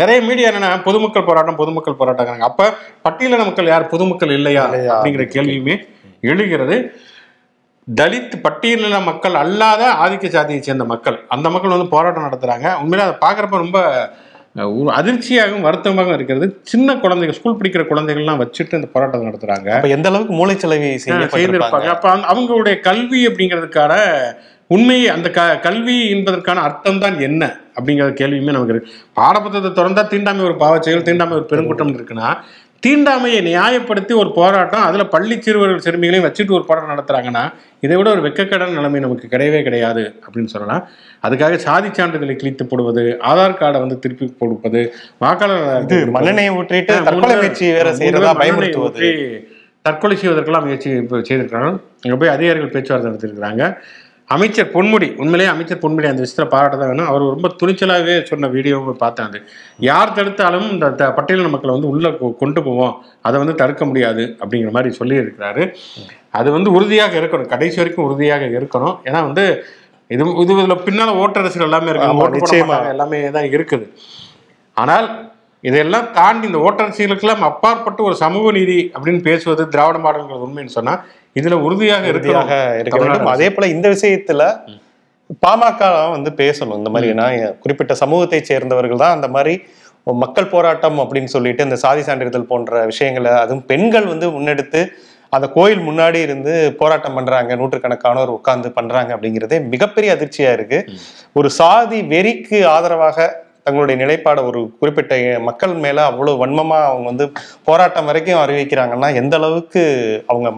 நிறைய 0.00 0.18
மீடியா 0.28 0.48
என்னன்னா 0.50 0.70
பொதுமக்கள் 0.88 1.28
போராட்டம் 1.28 1.60
பொதுமக்கள் 1.60 2.00
போராட்டங்கிறாங்க. 2.00 2.48
அப்ப 2.50 2.68
பட்டியலின 3.04 3.44
மக்கள் 3.48 3.72
யார்? 3.72 3.90
பொதுமக்கள் 3.94 4.34
இல்லையா? 4.38 4.64
அப்படிங்கிற 4.94 5.26
கேள்வியுமே 5.36 5.76
எழுகிறது. 6.32 6.76
தலித் 7.88 8.36
பட்டியலின 8.44 8.98
மக்கள் 9.08 9.34
அல்லாத 9.40 9.82
ஆதிக்க 10.04 10.28
சாதியை 10.34 10.60
சேர்ந்த 10.62 10.84
மக்கள் 10.92 11.16
அந்த 11.34 11.46
மக்கள் 11.54 11.74
வந்து 11.76 11.92
போராட்டம் 11.94 12.28
நடத்துறாங்க. 12.28 12.66
உண்மையிலே 12.82 13.06
அதை 13.08 13.16
பார்க்குறப்ப 13.24 13.62
ரொம்ப 13.64 13.78
ஒரு 14.78 14.90
அதிர்ச்சியாகவும் 14.98 15.66
வருத்தமாகவும் 15.66 16.16
இருக்கிறது. 16.16 16.46
சின்ன 16.72 16.96
குழந்தைகள் 17.04 17.36
ஸ்கூல் 17.38 17.56
படிக்கிற 17.60 17.82
குழந்தைகள்லாம் 17.90 18.40
வச்சுட்டு 18.42 18.78
இந்த 18.78 18.88
போராட்டத்தை 18.92 19.28
நடத்துறாங்க. 19.28 19.70
அப்ப 19.78 19.88
எந்த 19.96 20.08
அளவுக்கு 20.10 20.34
மூளைச்சலவை 20.40 20.90
செய்திருப்பாங்க. 21.04 21.88
அப்ப 21.94 22.10
அவங்களுடைய 22.32 22.74
கல்வி 22.88 23.22
அப்படிங்கிறதுக்கான 23.28 23.94
உண்மை 24.74 24.98
அந்த 25.14 25.28
க 25.30 25.40
கல்வி 25.64 25.96
என்பதற்கான 26.12 26.62
அர்த்தம் 26.68 27.00
தான் 27.02 27.16
என்ன? 27.28 27.42
அப்படிங்கிற 27.76 28.06
கேள்வியுமே 28.20 28.54
நமக்கு 28.56 28.74
இருக்கு. 28.74 28.92
பாடப்புத்தகத்தை 29.18 29.72
திறந்தா 29.78 30.02
தீண்டாமை 30.12 30.44
ஒரு 30.48 30.56
பாவச் 30.62 30.86
செயல் 30.86 31.06
தீண்டாமை 31.08 31.34
ஒரு 31.40 31.46
பெருங்குற்றம் 31.52 31.94
இருக்குன்னா 31.96 32.28
தீண்டாமையை 32.84 33.40
நியாயப்படுத்தி 33.48 34.12
ஒரு 34.22 34.30
போராட்டம் 34.38 34.84
அதுல 34.86 35.04
பள்ளி 35.14 35.36
சிறுவர்கள் 35.36 35.84
சிறுமிகளையும் 35.86 36.26
வச்சுட்டு 36.26 36.56
ஒரு 36.58 36.64
போராட்டம் 36.68 36.92
நடத்துறாங்கன்னா 36.94 37.44
இதை 37.82 37.96
விட 37.98 38.08
ஒரு 38.10 38.22
வெக்கக்கடன் 38.26 38.76
நிலைமை 38.78 39.00
நமக்கு 39.00 39.26
கிடையவே 39.32 39.60
கிடையாது 39.62 40.02
அப்படின்னு 40.24 40.52
சொல்லலாம். 40.54 40.82
அதுக்காக 41.24 41.56
சாதி 41.66 41.88
சான்றிதழை 41.88 42.36
கிழித்து 42.36 42.64
போடுவது 42.66 43.04
ஆதார் 43.30 43.58
கார்டை 43.60 43.80
வந்து 43.84 43.98
திருப்பி 44.04 44.26
கொடுப்பது 44.42 44.82
வாக்காளர் 45.24 45.66
இது 45.84 45.98
மண்ணெண்ணெயை 46.16 46.52
ஊற்றிட்டு 46.58 46.96
தற்கொலை 47.08 47.36
முயற்சி 47.42 47.66
வேற 47.78 47.90
செய்யறதா 48.00 48.32
பயமுறுத்துவது. 48.42 49.10
தற்கொலை 49.84 50.16
செய்வதற்கெல்லாம் 50.20 50.66
முயற்சி 50.66 50.88
இப்போ 51.00 51.16
செய்திருக்காங்க 51.28 51.70
அங்கே 52.04 52.16
போய் 52.20 52.34
அதிகாரிகள் 52.36 52.74
பேச்சுவார்த்தை 52.74 53.10
நடத்திருக்கிறாங்க 53.10 53.64
அமைச்சர் 54.34 54.70
பொன்முடி 54.74 55.08
உண்மையிலேயே 55.22 55.48
அமைச்சர் 55.52 55.80
பொன்முடி 55.82 56.06
அந்த 56.10 56.22
விஷயத்தில் 56.24 56.50
பாராட்ட 56.52 56.76
தான் 56.80 56.90
வேணும். 56.90 57.08
அவர் 57.10 57.22
ரொம்ப 57.34 57.48
துணிச்சலாகவே 57.60 58.14
சொன்ன 58.30 58.48
வீடியோவை 58.54 58.94
பார்த்தேன் 59.02 59.28
அது. 59.30 59.38
யார் 59.88 60.14
தடுத்தாலும் 60.18 60.66
இந்த 60.74 60.86
பட்டியலின 61.16 61.50
மக்களை 61.54 61.72
வந்து 61.76 61.90
உள்ள 61.92 62.10
கொண்டு 62.42 62.60
போவோம். 62.66 62.94
அதை 63.28 63.36
வந்து 63.42 63.54
தடுக்க 63.62 63.84
முடியாது 63.90 64.24
அப்படிங்கிற 64.42 64.72
மாதிரி 64.76 64.92
சொல்லியிருக்கிறாரு. 65.00 65.64
அது 66.40 66.48
வந்து 66.56 66.70
உறுதியாக 66.76 67.14
இருக்கணும். 67.20 67.52
கடைசி 67.54 67.78
வரைக்கும் 67.80 68.06
உறுதியாக 68.08 68.48
இருக்கணும். 68.58 68.96
ஏன்னா 69.08 69.22
வந்து 69.28 69.44
இது 70.14 70.24
இது 70.44 70.52
இதுல 70.62 70.78
பின்னால 70.86 71.12
ஓட்டரசுகள் 71.24 71.68
எல்லாமே 71.68 71.90
இருக்கு. 71.92 72.10
எல்லாமே 72.94 73.20
தான் 73.36 73.48
இருக்குது. 73.52 73.86
ஆனால் 74.82 75.06
இதெல்லாம் 75.68 76.06
தாண்டி 76.16 76.44
இந்த 76.50 76.60
ஓட்டரசியலுக்கெல்லாம் 76.66 77.44
அப்பாற்பட்டு 77.50 78.00
ஒரு 78.08 78.16
சமூக 78.22 78.50
நீதி 78.58 78.78
அப்படின்னு 78.94 79.22
பேசுவது 79.28 79.62
திராவிட 79.74 79.98
மாடல்ங்கிறது 80.06 80.46
உண்மைன்னு 80.48 80.76
சொன்னா 80.78 80.94
இதுல 81.38 81.56
உறுதியாக 81.66 82.10
இருக்கணும் 82.12 82.50
இருக்க 82.80 82.98
வேண்டும். 83.02 83.30
அதே 83.36 83.48
போல 83.54 83.68
இந்த 83.76 83.86
விஷயத்துல 83.94 84.42
பாமக 85.44 85.80
வந்து 86.16 86.30
பேசணும். 86.42 86.78
இந்த 86.80 86.90
மாதிரி 86.94 87.08
ஏன்னா 87.14 87.26
குறிப்பிட்ட 87.62 87.92
சமூகத்தை 88.02 88.40
சேர்ந்தவர்கள் 88.50 89.02
தான் 89.02 89.16
அந்த 89.16 89.28
மாதிரி 89.36 89.54
மக்கள் 90.06 90.52
போராட்டம் 90.52 90.98
அப்படின்னு 91.02 91.30
சொல்லிட்டு 91.34 91.66
இந்த 91.66 91.76
சாதி 91.84 92.02
சான்றிதழ் 92.08 92.50
போன்ற 92.50 92.84
விஷயங்களை 92.90 93.30
அதுவும் 93.42 93.64
பெண்கள் 93.70 94.10
வந்து 94.12 94.26
முன்னெடுத்து 94.34 94.80
அந்த 95.36 95.46
கோயில் 95.54 95.80
முன்னாடி 95.86 96.18
இருந்து 96.26 96.52
போராட்டம் 96.80 97.16
பண்றாங்க. 97.18 97.50
நூற்றுக்கணக்கானோர் 97.60 98.34
உட்கார்ந்து 98.36 98.68
பண்றாங்க 98.76 99.10
அப்படிங்கிறதே 99.16 99.58
மிகப்பெரிய 99.72 100.10
அதிர்ச்சியா 100.16 100.50
இருக்கு. 100.58 100.78
ஒரு 101.38 101.48
சாதி 101.60 102.00
வெறிக்கு 102.12 102.60
ஆதரவாக 102.74 103.26
தங்களுடைய 103.66 103.96
நிலைப்பாடை 104.00 104.40
ஒரு 104.48 104.60
குறிப்பிட்ட 104.80 105.14
மக்கள் 105.48 105.74
மேல 105.84 105.98
அவ்வளவு 106.10 106.40
வன்மமா 106.42 106.78
அவங்க 106.88 107.06
வந்து 107.12 107.26
போராட்டம் 107.68 108.08
வரைக்கும் 108.10 108.42
அறிவிக்கிறாங்கன்னா 108.44 109.08
எந்த 109.20 109.34
அளவுக்கு 109.40 109.82
அவங்க 110.30 110.48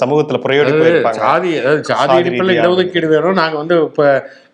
சமூகத்துல 0.00 0.38
போயிருப்பாங்க 0.44 1.20
சாதி 1.24 1.50
அதாவது 1.60 1.84
சாதி 1.90 2.14
அடிப்படையில். 2.16 2.58
இடஒதுக்கீடு 2.60 3.08
வேணும். 3.12 3.38
நாங்க 3.42 3.56
வந்து 3.62 3.76
இப்ப 3.86 4.08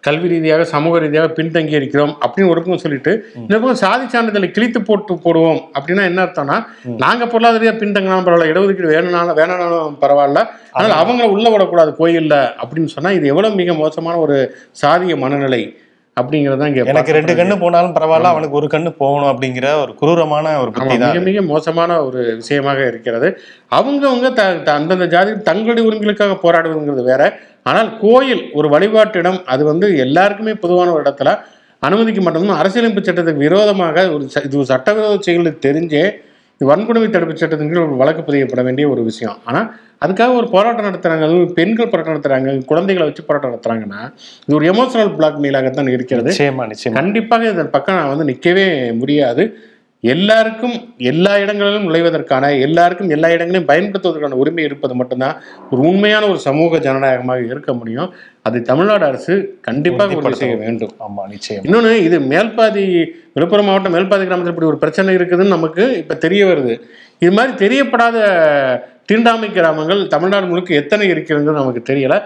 கல்வி 0.06 0.28
ரீதியாக 0.32 0.64
சமூக 0.74 0.98
ரீதியாக 1.04 1.28
பின்தங்கி 1.38 1.74
இருக்கிறோம் 1.78 2.12
அப்படின்னு 2.24 2.50
ஒரு 2.52 2.60
பக்கம் 2.60 2.82
சொல்லிட்டு 2.84 3.12
பக்கம் 3.48 3.80
சாதி 3.82 4.04
சான்றிதழை 4.14 4.50
கிழித்து 4.56 4.80
போட்டு 4.90 5.14
போடுவோம் 5.24 5.60
அப்படின்னா 5.76 6.04
என்ன 6.10 6.22
அர்த்தம்னா 6.26 6.58
நாங்க 7.04 7.26
பொருளாதார 7.32 7.60
ரீதியாக 7.62 7.80
பின்தங்கினாலும் 7.82 8.26
பரவாயில்ல 8.28 8.52
இடஒதுக்கீடு 8.52 8.94
வேணும்னாலும் 8.94 9.38
வேணாலும் 9.40 9.98
பரவாயில்ல. 10.04 10.42
அதனால 10.76 11.00
அவங்கள 11.02 11.28
உள்ள 11.34 11.46
விடக்கூடாது 11.54 11.92
கோயில்ல 12.00 12.36
அப்படின்னு 12.62 12.94
சொன்னா 12.96 13.12
இது 13.18 13.32
எவ்வளவு 13.34 13.60
மிக 13.62 13.74
மோசமான 13.82 14.18
ஒரு 14.26 14.38
சாதிய 14.82 15.16
மனநிலை. 15.24 15.62
அப்படிங்கிறது 16.18 16.60
தான் 16.60 16.74
எனக்கு 16.90 17.16
ரெண்டு 17.16 17.32
கண்ணு 17.38 17.54
போனாலும் 17.58 17.94
பரவாயில்ல 17.94 18.32
அவனுக்கு 18.32 18.56
ஒரு 18.56 18.68
கண்ணு 18.68 18.90
போகணும் 18.98 19.30
அப்படிங்கிற 19.30 19.66
ஒரு 19.80 19.92
குரூரமான 19.94 20.54
ஒரு 20.60 20.70
புத்தி 20.72 20.96
மிக 21.04 21.20
மிக 21.26 21.42
மோசமான 21.48 21.66
ஒரு 22.02 22.20
விஷயமாக 22.36 22.80
இருக்கிறது. 22.86 23.28
அவங்கவங்க 23.72 24.28
த 24.34 24.42
அந்தந்த 24.74 25.06
ஜாதி 25.08 25.32
தங்களுடைய 25.42 25.84
உரிமைகளுக்காக 25.88 26.36
போராடுவதுங்கிறது 26.42 27.04
வேற. 27.04 27.22
ஆனால் 27.64 27.90
கோயில் 28.00 28.42
ஒரு 28.54 28.68
வழிபாட்டிடம் 28.68 29.40
அது 29.46 29.64
வந்து 29.64 29.86
எல்லாருக்குமே 29.98 30.54
பொதுவான 30.58 30.92
ஒரு 30.92 31.04
இடத்துல 31.04 31.32
அனுமதிக்க 31.82 32.20
மாட்டோம்னு 32.20 32.58
அரசியலமைப்பு 32.58 33.02
சட்டத்துக்கு 33.02 33.44
விரோதமாக 33.44 33.96
ஒரு 34.12 34.24
ச- 34.28 34.44
இது 34.44 34.56
ஒரு 34.58 34.66
சட்டவிரோத 34.66 35.18
செயல் 35.22 35.50
தெரிஞ்சே 35.62 36.04
வன்கொடுமை 36.60 37.10
தடுப்பு 37.10 37.36
சட்டத்தின் 37.36 37.72
கீழ் 37.72 37.82
ஒரு 37.82 37.96
வழக்கு 37.96 38.22
பதியப்பட 38.22 38.62
வேண்டிய 38.62 38.88
ஒரு 38.88 39.02
விஷயம். 39.02 39.36
ஆனால் 39.44 39.74
அதுக்காக 40.06 40.36
ஒரு 40.36 40.50
போராட்டம் 40.50 40.86
நடத்துறாங்க. 40.86 41.22
அதுவும் 41.22 41.52
பெண்கள் 41.52 41.88
போராட்டம் 41.88 42.16
நடத்துறாங்க. 42.16 42.64
குழந்தைகளை 42.64 43.12
வச்சு 43.12 43.24
போராட்டம் 43.24 43.54
நடத்துறாங்கன்னா 43.54 44.00
இது 44.46 44.56
ஒரு 44.58 44.66
எமோஷனல் 44.72 45.14
பிளாக்மெயிலாகத்தான் 45.18 45.88
இருக்கிறது. 45.88 46.32
கண்டிப்பாக 46.92 47.48
இதன் 47.48 47.70
பக்கம் 47.70 47.96
நான் 47.96 48.08
வந்து 48.08 48.24
நிற்கவே 48.24 48.92
முடியாது. 48.92 49.44
எல்லாருக்கும் 50.04 50.74
எல்லா 51.10 51.32
இடங்களிலும் 51.42 51.86
நுழைவதற்கான 51.86 52.50
எல்லாருக்கும் 52.66 53.12
எல்லா 53.14 53.28
இடங்களையும் 53.36 53.68
பயன்படுத்துவதற்கான 53.70 54.36
உரிமை 54.42 54.62
இருப்பது 54.68 54.94
மட்டும்தான் 55.00 55.36
ஒரு 55.70 55.80
உண்மையான 55.90 56.26
ஒரு 56.32 56.40
சமூக 56.44 56.78
ஜனநாயகமாக 56.84 57.42
இருக்க 57.52 57.72
முடியும். 57.78 58.10
அதை 58.46 58.60
தமிழ்நாடு 58.70 59.04
அரசு 59.08 59.34
கண்டிப்பாக 59.68 60.18
உறுதி 60.18 60.38
செய்ய 60.42 60.56
வேண்டும். 60.62 60.92
ஆமா 61.06 61.22
நிச்சயம். 61.32 61.64
இன்னொன்று 61.68 61.94
இது 62.04 62.18
மேல்பாதி 62.32 62.84
விழுப்புரம் 63.36 63.68
மாவட்டம் 63.70 63.94
மேல்பாதி 63.96 64.26
கிராமத்தில் 64.28 64.54
இப்படி 64.54 64.70
ஒரு 64.72 64.80
பிரச்சனை 64.84 65.16
இருக்குதுன்னு 65.18 65.56
நமக்கு 65.56 65.84
இப்போ 66.02 66.16
தெரிய 66.26 66.44
வருது. 66.50 66.76
இது 67.24 67.32
மாதிரி 67.38 67.54
தெரியப்படாத 67.64 68.18
தீண்டாமை 69.10 69.50
கிராமங்கள் 69.58 70.00
தமிழ்நாடு 70.14 70.46
முழுக்க 70.52 70.82
எத்தனை 70.82 71.04
இருக்கிறதுன்னு 71.14 71.60
நமக்கு 71.62 71.82
தெரியல. 71.90 72.16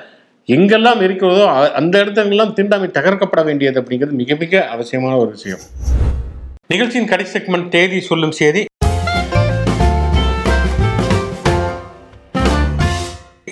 எங்கெல்லாம் 0.48 1.02
இருக்கிறதோ 1.06 1.44
அந்த 1.80 1.94
இடத்துலெல்லாம் 2.02 2.54
தீண்டாமை 2.58 2.90
தகர்க்கப்பட 2.98 3.42
வேண்டியது 3.50 3.80
அப்படிங்கிறது 3.82 4.20
மிக 4.22 4.36
மிக 4.44 4.64
அவசியமான 4.76 5.16
ஒரு 5.24 5.30
விஷயம். 5.30 5.64
நிகழ்ச்சியின் 6.70 7.08
கடைசி 7.10 7.30
செக்மெண்ட் 7.34 7.66
தேதி 7.72 7.96
சொல்லும் 8.08 8.32
செய்தி. 8.38 8.60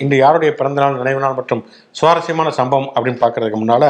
இன்று 0.01 0.17
யாருடைய 0.21 0.51
பிறந்தநாள் 0.59 0.95
நினைவு 0.99 1.19
நாள் 1.23 1.35
மற்றும் 1.39 1.61
சுவாரஸ்யமான 1.99 2.51
சம்பவம் 2.59 2.87
அப்படின்னு 2.93 3.21
பார்க்கறதுக்கு 3.23 3.59
முன்னால 3.63 3.83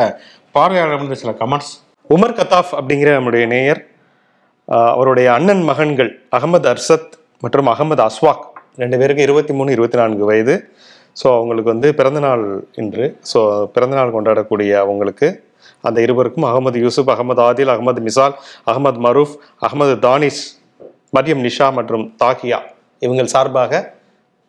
பார்வையாளர் 0.55 1.01
வந்து 1.03 1.17
சில 1.21 1.33
கமெண்ட்ஸ் 1.41 1.71
உமர் 2.15 2.35
கத்தாஃப் 2.39 2.73
அப்படிங்கிற 2.79 3.13
நம்முடைய 3.17 3.45
நேயர் 3.53 3.81
அவருடைய 4.93 5.29
அண்ணன் 5.37 5.63
மகன்கள் 5.69 6.11
அகமது 6.39 6.69
அர்சத் 6.73 7.09
மற்றும் 7.45 7.71
அகமது 7.75 8.03
அஸ்வாக் 8.09 8.43
ரெண்டு 8.83 8.99
பேருக்கு 9.01 9.27
இருபத்தி 9.27 9.55
மூணு 9.59 9.75
இருபத்தி 9.77 9.99
நான்கு 10.01 10.27
வயது. 10.31 10.57
ஸோ 11.21 11.27
அவங்களுக்கு 11.37 11.73
வந்து 11.73 11.91
பிறந்தநாள் 12.01 12.45
இன்று. 12.81 13.07
ஸோ 13.31 13.39
பிறந்தநாள் 13.77 14.15
கொண்டாடக்கூடிய 14.17 14.73
அவங்களுக்கு 14.83 15.29
அந்த 15.83 15.97
இருவருக்கும் 16.05 16.47
அகமது 16.51 16.79
யூசுப் 16.85 17.11
அகமது 17.15 17.41
ஆதில் 17.47 17.71
அகமது 17.75 18.01
மிசால் 18.07 18.35
அகமது 18.71 18.99
மரூஃப் 19.05 19.35
அகமது 19.67 19.95
தானிஷ் 20.07 20.43
மரியம் 21.17 21.43
நிஷா 21.47 21.67
மற்றும் 21.77 22.05
தாகியா. 22.23 22.59
இவங்கள் 23.05 23.31
சார்பாக 23.35 23.81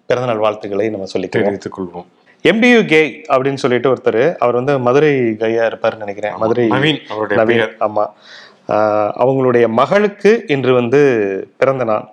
பிறந்தநாள் 0.09 0.43
வாழ்த்துக்களை 0.45 0.87
நம்ம 0.95 1.07
சொல்லிக்கிறோம். 1.13 1.47
தெரிவித்துக் 1.47 1.77
கொள்வோம். 1.77 2.07
எம்டியு 2.45 2.79
கே 2.93 3.01
அப்படின்னு 3.33 3.63
சொல்லிட்டு 3.63 3.91
ஒருத்தர் 3.91 4.23
அவர் 4.43 4.57
வந்து 4.59 4.73
மதுரை 4.87 5.11
கையா 5.43 5.65
இருப்பாருன்னு 5.71 6.05
நினைக்கிறேன். 6.05 6.35
மதுரை 6.43 6.65
நவீன் 6.75 7.01
அவருடைய 7.13 7.39
நவீன் 7.41 7.63
ஆமா. 7.87 8.05
அவங்களுடைய 9.23 9.65
மகளுக்கு 9.81 10.33
இன்று 10.55 10.73
வந்து 10.81 11.01
பிறந்த 11.61 11.85
நாள். 11.91 12.05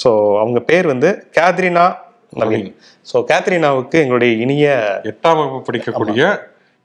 ஸோ 0.00 0.10
அவங்க 0.42 0.60
பேர் 0.70 0.86
வந்து 0.92 1.10
கேத்ரினா 1.38 1.84
நவீன். 2.40 2.68
ஸோ 3.10 3.16
கேத்ரினாவுக்கு 3.30 3.96
எங்களுடைய 4.04 4.32
இனிய 4.44 4.66
எட்டாம் 5.12 5.38
வகுப்பு 5.40 5.66
படிக்கக்கூடிய 5.68 6.24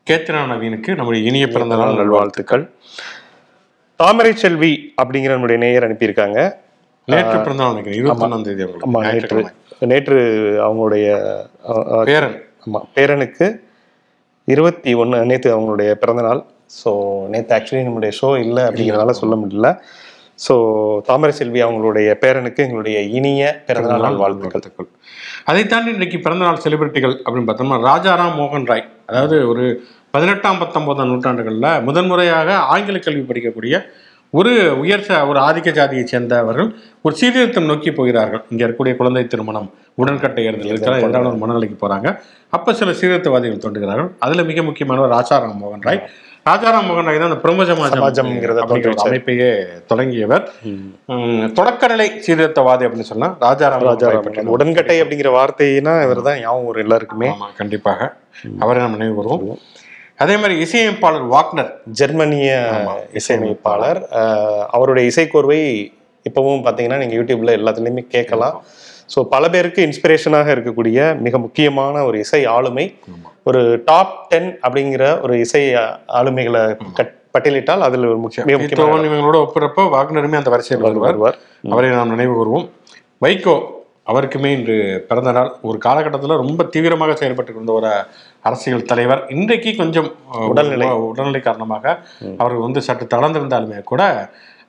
கேத்ரினா 0.07 0.41
நவீனுக்கு. 0.51 0.91
நம்முடைய 0.99 1.21
இனிய 1.29 1.45
பிறந்த 1.47 1.73
நாள் 1.75 1.87
நல்வாழ்த்து 1.87 2.03
நல்வாழ்த்துக்கள். 2.03 2.63
தாமரை 3.99 4.31
செல்வி 4.43 4.71
அப்படிங்கிற 5.01 5.31
நம்முடைய 5.35 5.57
நேயர் 5.63 5.87
அனுப்பியிருக்காங்க. 5.87 6.39
நேற்று 7.07 7.35
பிறந்த 7.45 7.61
நாள் 7.63 7.73
நினைக்கிறேன். 7.73 7.99
இருபத்தி 7.99 8.25
ஒன்றாம் 8.25 8.45
தேதி 8.47 8.65
நேற்று 9.17 9.43
நேற்று 9.91 10.17
அவங்களுடைய 10.67 11.05
பேரன். 12.09 12.37
ஆமா 12.65 12.79
பேரனுக்கு 12.95 13.45
இருபத்தி 14.47 14.91
ஒன்று 15.01 15.19
நேற்று 15.31 15.49
அவங்களுடைய 15.55 15.91
பிறந்தநாள் 16.01 16.41
ஸோ 16.79 16.91
நேற்று 17.33 17.53
ஆக்சுவலி 17.57 17.85
நம்மளுடைய 17.87 18.11
ஷோ 18.19 18.29
இல்லை 18.45 18.63
அப்படிங்கிறதால 18.67 19.15
சொல்ல 19.21 19.35
முடியல. 19.41 19.69
ஸோ 20.45 20.53
தாமரை 21.07 21.33
செல்வி 21.39 21.59
அவங்களுடைய 21.65 22.09
பேரனுக்கு 22.21 22.61
எங்களுடைய 22.65 22.97
இனிய 23.17 23.41
பிறந்தநாள் 23.67 24.05
நாள் 24.05 24.19
வாழ்த்துக்கள். 24.21 24.87
அதை 25.49 25.63
தாண்டி 25.73 25.89
இன்னைக்கு 25.97 26.17
பிறந்தநாள் 26.25 26.63
செலிபிரிட்டிகள் 26.65 27.15
அப்படின்னு 27.23 27.49
பார்த்தோம்னா 27.49 27.81
ராஜாராம் 27.89 28.37
மோகன் 28.41 28.69
ராய். 28.71 28.85
அதாவது 29.09 29.37
ஒரு 29.51 29.65
பதினெட்டாம் 30.15 30.61
பத்தொன்பதாம் 30.61 31.11
நூற்றாண்டுகளில் 31.11 31.69
முதன்முறையாக 31.89 32.55
ஆங்கில 32.73 32.99
கல்வி 33.05 33.23
படிக்கக்கூடிய 33.29 33.75
ஒரு 34.39 34.51
உயர் 34.81 35.05
ஒரு 35.29 35.39
ஆதிக்க 35.45 35.69
ஜாதியைச் 35.77 36.11
சேர்ந்தவர்கள் 36.13 36.69
ஒரு 37.05 37.13
சீர்திருத்தம் 37.21 37.69
நோக்கி 37.71 37.91
போகிறார்கள். 37.99 38.41
இங்கே 38.51 38.63
இருக்கக்கூடிய 38.65 38.93
குழந்தை 38.99 39.23
திருமணம் 39.33 39.69
உடன்கட்டை 40.01 40.43
ஏறுதல் 40.47 40.69
இதற்கெல்லாம் 40.71 41.03
எதிரான 41.05 41.29
ஒரு 41.31 41.39
மனநிலைக்கு 41.43 41.77
போகிறாங்க 41.81 42.07
அப்போ 42.57 42.69
சில 42.81 42.91
சீர்திருத்தவாதிகள் 42.99 43.63
தோன்றுகிறார்கள். 43.65 44.09
அதில் 44.25 44.47
மிக 44.51 44.61
முக்கியமானவர் 44.69 45.13
ராஜாராம் 45.17 45.61
மோகன் 45.63 45.85
ராய். 45.87 46.01
ராஜாராம் 46.49 46.87
மோகன் 46.89 47.07
ராய் 47.07 47.19
தான் 47.21 47.29
அந்த 47.29 47.39
பிரம்ம 47.41 47.65
சமாஜம் 47.69 47.95
சமாஜம்ங்கிறத 47.95 48.61
ஒரு. 48.75 48.93
அமைப்பையே 49.03 49.49
தொடங்கியவர். 49.89 50.45
தொடக்கநிலை 51.57 52.07
சீர்திருத்தவாதி 52.25 52.85
அப்படின்னு 52.87 53.09
சொன்னா 53.09 53.27
ராஜாராம் 53.45 53.85
ராஜாராம் 53.89 54.49
உடன்கட்டை 54.55 54.95
அப்படிங்கிற 55.03 55.31
வார்த்தைனா 55.37 55.93
இவர் 56.05 56.25
தான் 56.27 56.39
ஞாபகம் 56.45 56.67
வரும் 56.69 56.85
எல்லாருக்குமே. 56.85 57.29
கண்டிப்பாக. 57.59 58.09
அவரை 58.63 58.79
நம்ம 58.83 58.97
நினைவு 58.99 59.15
கூறுவோம். 59.19 59.61
அதே 60.23 60.35
மாதிரி 60.41 60.55
இசையமைப்பாளர் 60.65 61.27
வாக்னர். 61.35 61.71
ஜெர்மனிய 61.99 62.49
இசையமைப்பாளர். 63.21 64.01
அவருடைய 64.77 65.03
இசைக்கோர்வை 65.11 65.61
இப்பவும் 66.29 66.65
பார்த்தீங்கன்னா 66.65 67.01
நீங்கள் 67.03 67.19
யூடியூப்ல 67.19 67.57
எல்லாத்துலேயுமே 67.59 68.05
கேட்கலாம். 68.15 68.57
ஸோ 69.13 69.21
பல 69.35 69.43
பேருக்கு 69.53 69.85
இன்ஸ்பிரேஷனாக 69.87 70.49
இருக்கக்கூடிய 70.55 70.99
மிக 71.27 71.37
முக்கியமான 71.45 72.03
ஒரு 72.09 72.17
இசை 72.25 72.41
ஆளுமை. 72.57 72.85
ஒரு 73.49 73.61
டாப் 73.85 74.13
டென் 74.29 74.49
அப்படிங்கிற 74.65 75.03
ஒரு 75.21 75.33
இசை 75.39 75.63
ஆளுமைகளை 76.19 76.63
கட் 76.99 77.15
பட்டியலிட்டால் 77.35 77.83
அதில் 77.87 78.07
ஒரு 78.11 78.17
முக்கிய 78.17 78.45
மிக 78.47 78.57
முக்கியமான 78.61 79.07
இவங்களோட 79.09 79.37
ஒப்பிடுறப்போ 79.43 79.83
வாக்னருமே 79.95 80.39
அந்த 80.39 80.49
வரிசையில் 80.53 80.85
வருவார். 81.05 81.37
அவரை 81.73 81.89
நாம் 81.89 82.13
நினைவு 82.15 82.33
கூறுவோம். 82.39 82.67
வைகோ 83.25 83.55
அவருக்குமே 84.11 84.49
இன்று 84.57 84.77
பிறந்த 85.09 85.31
நாள். 85.31 85.49
ஒரு 85.69 85.77
காலகட்டத்தில் 85.77 86.41
ரொம்ப 86.43 86.63
தீவிரமாக 86.73 87.15
செயல்பட்டு 87.15 87.51
இருந்த 87.53 87.71
ஒரு 87.71 87.91
அரசியல் 88.47 88.87
தலைவர். 88.91 89.21
இன்றைக்கு 89.29 89.71
கொஞ்சம் 89.81 90.09
உடல்நிலை. 90.49 90.87
உடல்நிலை 91.09 91.41
காரணமாக 91.41 91.93
அவர் 92.37 92.55
வந்து 92.65 92.81
சற்று 92.87 93.07
தளர்ந்திருந்தாலுமே 93.15 93.79
கூட 93.91 94.03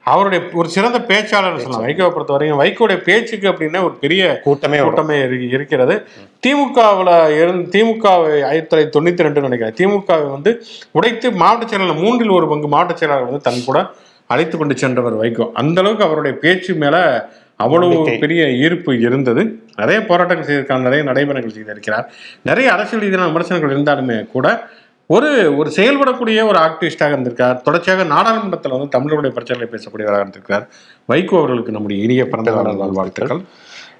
அவருடைய 0.04 0.44
ஒரு 0.52 0.68
சிறந்த 0.68 0.98
பேச்சாளர் 0.98 1.56
சொல்லலாம் 1.56 1.82
வைகோவை 1.82 2.10
பொறுத்த 2.10 2.32
வரைக்கும் 2.32 2.60
வைகோடைய 2.60 2.96
பேச்சுக்கு 2.96 3.48
அப்படின்னா 3.48 3.82
ஒரு 3.82 3.94
பெரிய 3.94 4.40
கூட்டமே. 4.42 4.78
கூட்டமே 4.78 5.16
இரு- 5.16 5.48
இருக்கிறது. 5.48 6.02
திமுகவில் 6.46 7.42
இருந்து 7.42 7.78
திமுக 7.78 8.06
ஆயிரத்தி 8.44 8.76
தொள்ளாயிரத்தி 8.76 9.02
தொண்ணூத்தி 9.02 9.18
ரெண்டு 9.18 9.40
நினைக்கிறேன். 9.40 9.90
திமுகவை 9.90 10.30
வந்து 10.30 10.62
உடைத்து 10.90 11.32
மாவட்ட 11.32 11.66
செயலாளர் 11.66 12.02
மூன்றில் 12.02 12.28
ஒரு 12.28 12.48
பங்கு 12.48 12.68
மாவட்ட 12.68 12.94
செயலாளர் 12.94 13.24
வந்து 13.24 13.40
தன் 13.40 13.64
கூட 13.66 13.86
அழைத்து 14.26 14.58
கொண்டு 14.58 14.76
சென்றவர் 14.76 15.16
வைகோ. 15.16 15.50
அந்த 15.52 15.80
அளவுக்கு 15.80 16.04
அவருடைய 16.04 16.36
பேச்சு 16.36 16.74
மேல 16.74 17.28
அவ்வளவு. 17.56 17.94
பெரிய 18.20 18.52
ஈர்ப்பு 18.52 19.00
இருந்தது. 19.00 19.62
நிறைய 19.76 20.04
போராட்டங்கள் 20.04 20.46
செய்திருக்கார் 20.46 20.80
நிறைய 20.80 21.04
நடைமுறைகள் 21.04 21.50
செய்திருக்கிறார். 21.50 22.04
நிறைய 22.42 22.72
அரசியல் 22.72 23.04
ரீதியான 23.04 23.26
விமர்சனங்கள் 23.26 23.76
இருந்தாலுமே 23.76 24.26
கூட 24.26 24.68
ஒரு 25.10 25.56
ஒரு 25.56 25.70
செயல்படக்கூடிய 25.76 26.38
ஒரு 26.50 26.58
ஆக்டிவிஸ்டாக 26.66 27.14
இருந்திருக்கார். 27.14 27.56
தொடர்ச்சியாக 27.62 28.04
நாடாளுமன்றத்தில் 28.04 28.74
வந்து 28.74 28.92
தமிழருடைய 28.96 29.32
பிரச்சனைகளை 29.36 29.68
பேசக்கூடியவராக 29.72 30.22
இருந்திருக்கார். 30.24 30.64
வைகோ 31.10 31.36
அவர்களுக்கு 31.40 31.74
நம்முடைய 31.76 32.02
இனிய 32.04 32.24
பிறந்த 32.28 32.50
நாள் 32.50 33.42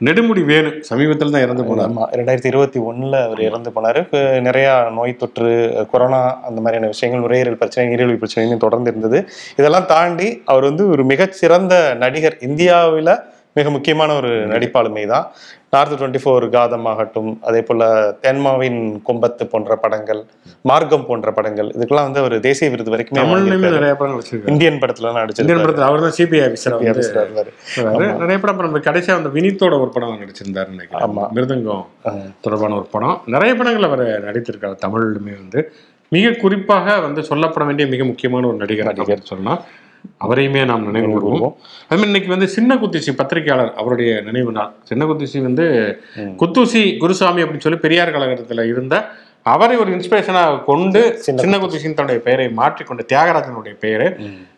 நெடுமுடி 0.06 0.42
வேணு 0.44 0.70
சமீபத்தில் 0.88 1.30
தான் 1.30 1.44
இறந்து 1.46 1.64
போனார். 1.64 1.92
ரெண்டாயிரத்தி 2.18 2.50
இருபத்தி 2.52 2.78
ஒண்ணுல 2.80 3.16
அவர் 3.26 3.40
இறந்து 3.40 3.70
போனாரு. 3.74 4.00
நிறைய 4.46 4.68
நோய் 4.94 5.12
தொற்று 5.16 5.50
கொரோனா 5.92 6.22
அந்த 6.48 6.58
மாதிரியான 6.60 6.86
விஷயங்கள் 6.86 7.22
நுரையீரல் 7.24 7.58
பிரச்சனை 7.60 7.84
நீரிழிவு 7.90 8.18
பிரச்சனையும் 8.22 8.64
தொடர்ந்து 8.64 8.90
இருந்தது. 8.90 9.28
இதெல்லாம் 9.56 9.86
தாண்டி 9.86 10.42
அவர் 10.44 10.62
வந்து 10.62 10.88
ஒரு 10.88 11.04
மிகச்சிறந்த 11.04 11.94
நடிகர் 12.04 12.38
இந்தியாவில் 12.48 13.14
மிக 13.56 13.70
முக்கியமான 13.70 14.14
ஒரு 14.14 14.30
நடிப்பாளுமை 14.52 15.02
தான் 15.06 15.26
நார்த் 15.74 15.94
டுவெண்ட்டி 16.00 16.20
ஃபோர் 16.22 16.44
காதம் 16.54 16.86
ஆகட்டும் 16.90 17.30
அதே 17.48 17.60
போல 17.62 17.82
தென்மாவின் 18.24 18.78
கொம்பத்து 19.08 19.44
போன்ற 19.52 19.76
படங்கள் 19.76 20.20
மார்க்கம் 20.70 21.06
போன்ற 21.06 21.32
படங்கள் 21.32 21.68
இதுக்கெல்லாம் 21.76 22.08
வந்து 22.08 22.22
அவர் 22.22 22.34
தேசிய 22.46 22.70
விருது 22.70 22.92
வரைக்கும் 22.94 23.18
நிறைய 23.76 23.94
படம் 24.00 24.18
இந்தியன் 24.52 24.80
படத்துல 24.82 25.08
எல்லாம் 25.10 25.30
இந்தியன் 25.42 25.62
படத்தில் 25.64 25.88
அவர் 25.88 26.04
தான் 26.06 26.16
சிபிஐ 26.18 26.42
ஆஃபீஸர். 26.48 26.76
நிறைய 28.22 28.38
படம் 28.44 28.64
நம்ம 28.66 28.82
கடைசியா 28.88 29.16
அந்த 29.20 29.32
வினித்தோட 29.38 29.80
ஒரு 29.84 29.90
படம் 29.96 30.18
நடிச்சிருந்தாரு 30.24 30.74
நினைக்கிறேன். 30.74 31.16
மிருதங்கம் 31.36 31.86
தொடர்பான 32.46 32.76
ஒரு 32.80 32.88
படம். 32.96 33.16
நிறைய 33.36 33.54
படங்கள் 33.60 33.88
அவர் 33.90 34.06
நடித்திருக்காரு 34.28 34.82
தமிழ்லுமே 34.86 35.34
வந்து. 35.42 35.62
மிக 36.08 36.32
குறிப்பாக 36.42 36.98
வந்து 37.00 37.20
சொல்லப்பட 37.28 37.64
வேண்டிய 37.66 37.88
மிக 37.92 38.04
முக்கியமான 38.04 38.46
ஒரு 38.46 38.56
நடிகர் 38.56 38.90
நடிகர். 38.90 39.30
சொல்லலாம். 39.30 39.60
அவரையுமே 40.20 40.64
நாம் 40.64 40.86
நினைவு 40.86 41.08
கூறுவோம் 41.16 41.54
அது 41.82 41.96
மாதிரி 41.96 42.06
இன்னைக்கு 42.06 42.28
வந்து 42.28 42.48
சின்ன 42.48 42.76
குத்திசி 42.76 43.12
பத்திரிகையாளர் 43.16 43.74
அவருடைய 43.74 44.20
நினைவு 44.20 44.52
நாள். 44.52 44.70
சின்ன 44.82 45.04
குத்திசி 45.04 45.42
வந்து 45.42 45.66
குத்தூசி 46.36 46.98
குருசாமி 46.98 47.42
அப்படின்னு 47.42 47.58
சொல்லி 47.58 47.78
பெரியார் 47.78 48.10
கழகத்தில் 48.10 48.64
இருந்த 48.64 48.96
அவரை 49.46 49.76
ஒரு 49.76 49.90
இன்ஸ்பிரேஷனாக 49.92 50.62
கொண்டு 50.64 51.00
சின்ன 51.18 51.58
குத்திசின் 51.58 51.94
தன்னுடைய 51.94 52.20
பெயரை 52.22 52.48
மாற்றிக்கொண்டு 52.52 53.06
தியாகராஜனுடைய 53.12 53.74
பெயரை 53.78 54.08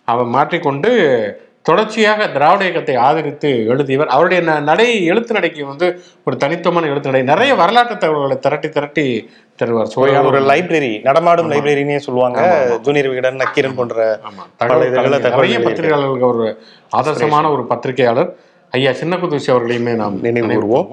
அவர் 0.05 0.27
மாற்றிக்கொண்டு 0.27 0.91
தொடர்ச்சியாக 1.69 2.27
திராவிட 2.35 2.63
இயக்கத்தை 2.65 2.95
ஆதரித்து 3.07 3.51
எழுதியவர். 3.73 4.11
அவருடைய 4.15 4.41
நடை 4.71 4.89
எழுத்து 5.11 5.33
நடைக்கு 5.37 5.63
வந்து 5.71 5.87
ஒரு 6.27 6.35
தனித்துவமான 6.43 6.89
எழுத்து 6.93 7.11
நடை. 7.11 7.23
நிறைய 7.31 7.53
வரலாற்று 7.61 7.95
தகவல்களை 8.03 8.37
திரட்டி 8.47 8.69
திரட்டி 8.77 9.07
தருவார். 9.61 9.91
சுவையான 9.95 10.27
ஒரு 10.31 10.41
லைப்ரரி 10.51 10.93
நடமாடும் 11.09 11.51
லைப்ரரினே 11.53 11.97
சொல்லுவாங்க. 12.07 12.41
ஜூனியர் 12.87 13.11
விகடன் 13.13 13.41
நக்கீரன் 13.43 13.79
போன்ற 13.79 13.97
நிறைய 15.31 15.59
பத்திரிகையாளர்களுக்கு 15.69 16.31
ஒரு 16.35 16.47
ஆதர்சமான 17.01 17.51
ஒரு 17.57 17.65
பத்திரிகையாளர். 17.73 18.31
ஐயா 18.77 18.93
சின்ன 19.01 19.17
குத்துசி 19.23 19.51
அவர்களையுமே 19.55 19.95
நாம் 20.03 20.23
நினைவு 20.29 20.55
கூறுவோம். 20.55 20.89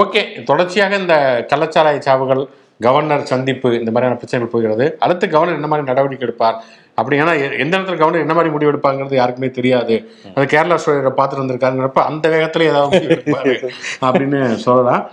ஓகே 0.00 0.22
தொடர்ச்சியாக 0.50 1.02
இந்த 1.02 1.16
கள்ளச்சாராய 1.52 1.98
சாவுகள் 2.08 2.44
கவர்னர் 2.86 3.30
சந்திப்பு 3.32 3.68
இந்த 3.80 3.90
மாதிரியான 3.92 4.18
பிரச்சனைகள் 4.20 4.54
போகிறது. 4.54 4.86
அடுத்து 5.04 5.26
கவர்னர் 5.34 5.58
என்ன 5.58 5.68
மாதிரி 5.72 5.90
நடவடிக்கை 5.90 6.26
எடுப்பார்? 6.28 6.58
அப்படி 6.98 7.16
ஏன்னா 7.20 7.32
எந்த 7.62 7.72
இடத்துல 7.76 7.98
கவர்னர் 8.00 8.24
என்ன 8.24 8.34
மாதிரி 8.38 8.52
முடிவு 8.54 8.72
எடுப்பாங்கிறது 8.72 9.14
யாருக்குமே 9.20 9.50
தெரியாது. 9.58 9.94
அது 10.34 10.44
கேரளா 10.54 10.78
சூழலை 10.84 11.12
பார்த்துட்டு 11.18 11.44
வந்திருக்காருங்கிறப்ப 11.44 12.02
அந்த 12.10 12.26
வேகத்துல 12.34 12.68
ஏதாவது 12.72 13.00
அப்படின்னு 14.08 14.40
சொல்லலாம். 14.66 15.04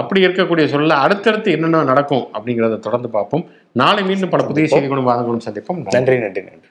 அப்படி 0.00 0.20
இருக்கக்கூடிய 0.26 0.64
சூழல 0.72 0.98
அடுத்தடுத்து 1.04 1.54
என்னென்ன 1.56 1.84
நடக்கும் 1.92 2.26
அப்படிங்கிறத 2.34 2.78
தொடர்ந்து 2.88 3.08
பார்ப்போம். 3.16 3.46
நாளை 3.82 4.02
மீண்டும் 4.10 4.34
பல 4.34 4.44
புதிய 4.50 4.66
செய்திகளும் 4.74 5.08
வாதங்களும் 5.08 5.46
சந்திப்போம். 5.48 5.80
நன்றி 5.96 6.18
நன்றி 6.24 6.42
நன்றி. 6.50 6.69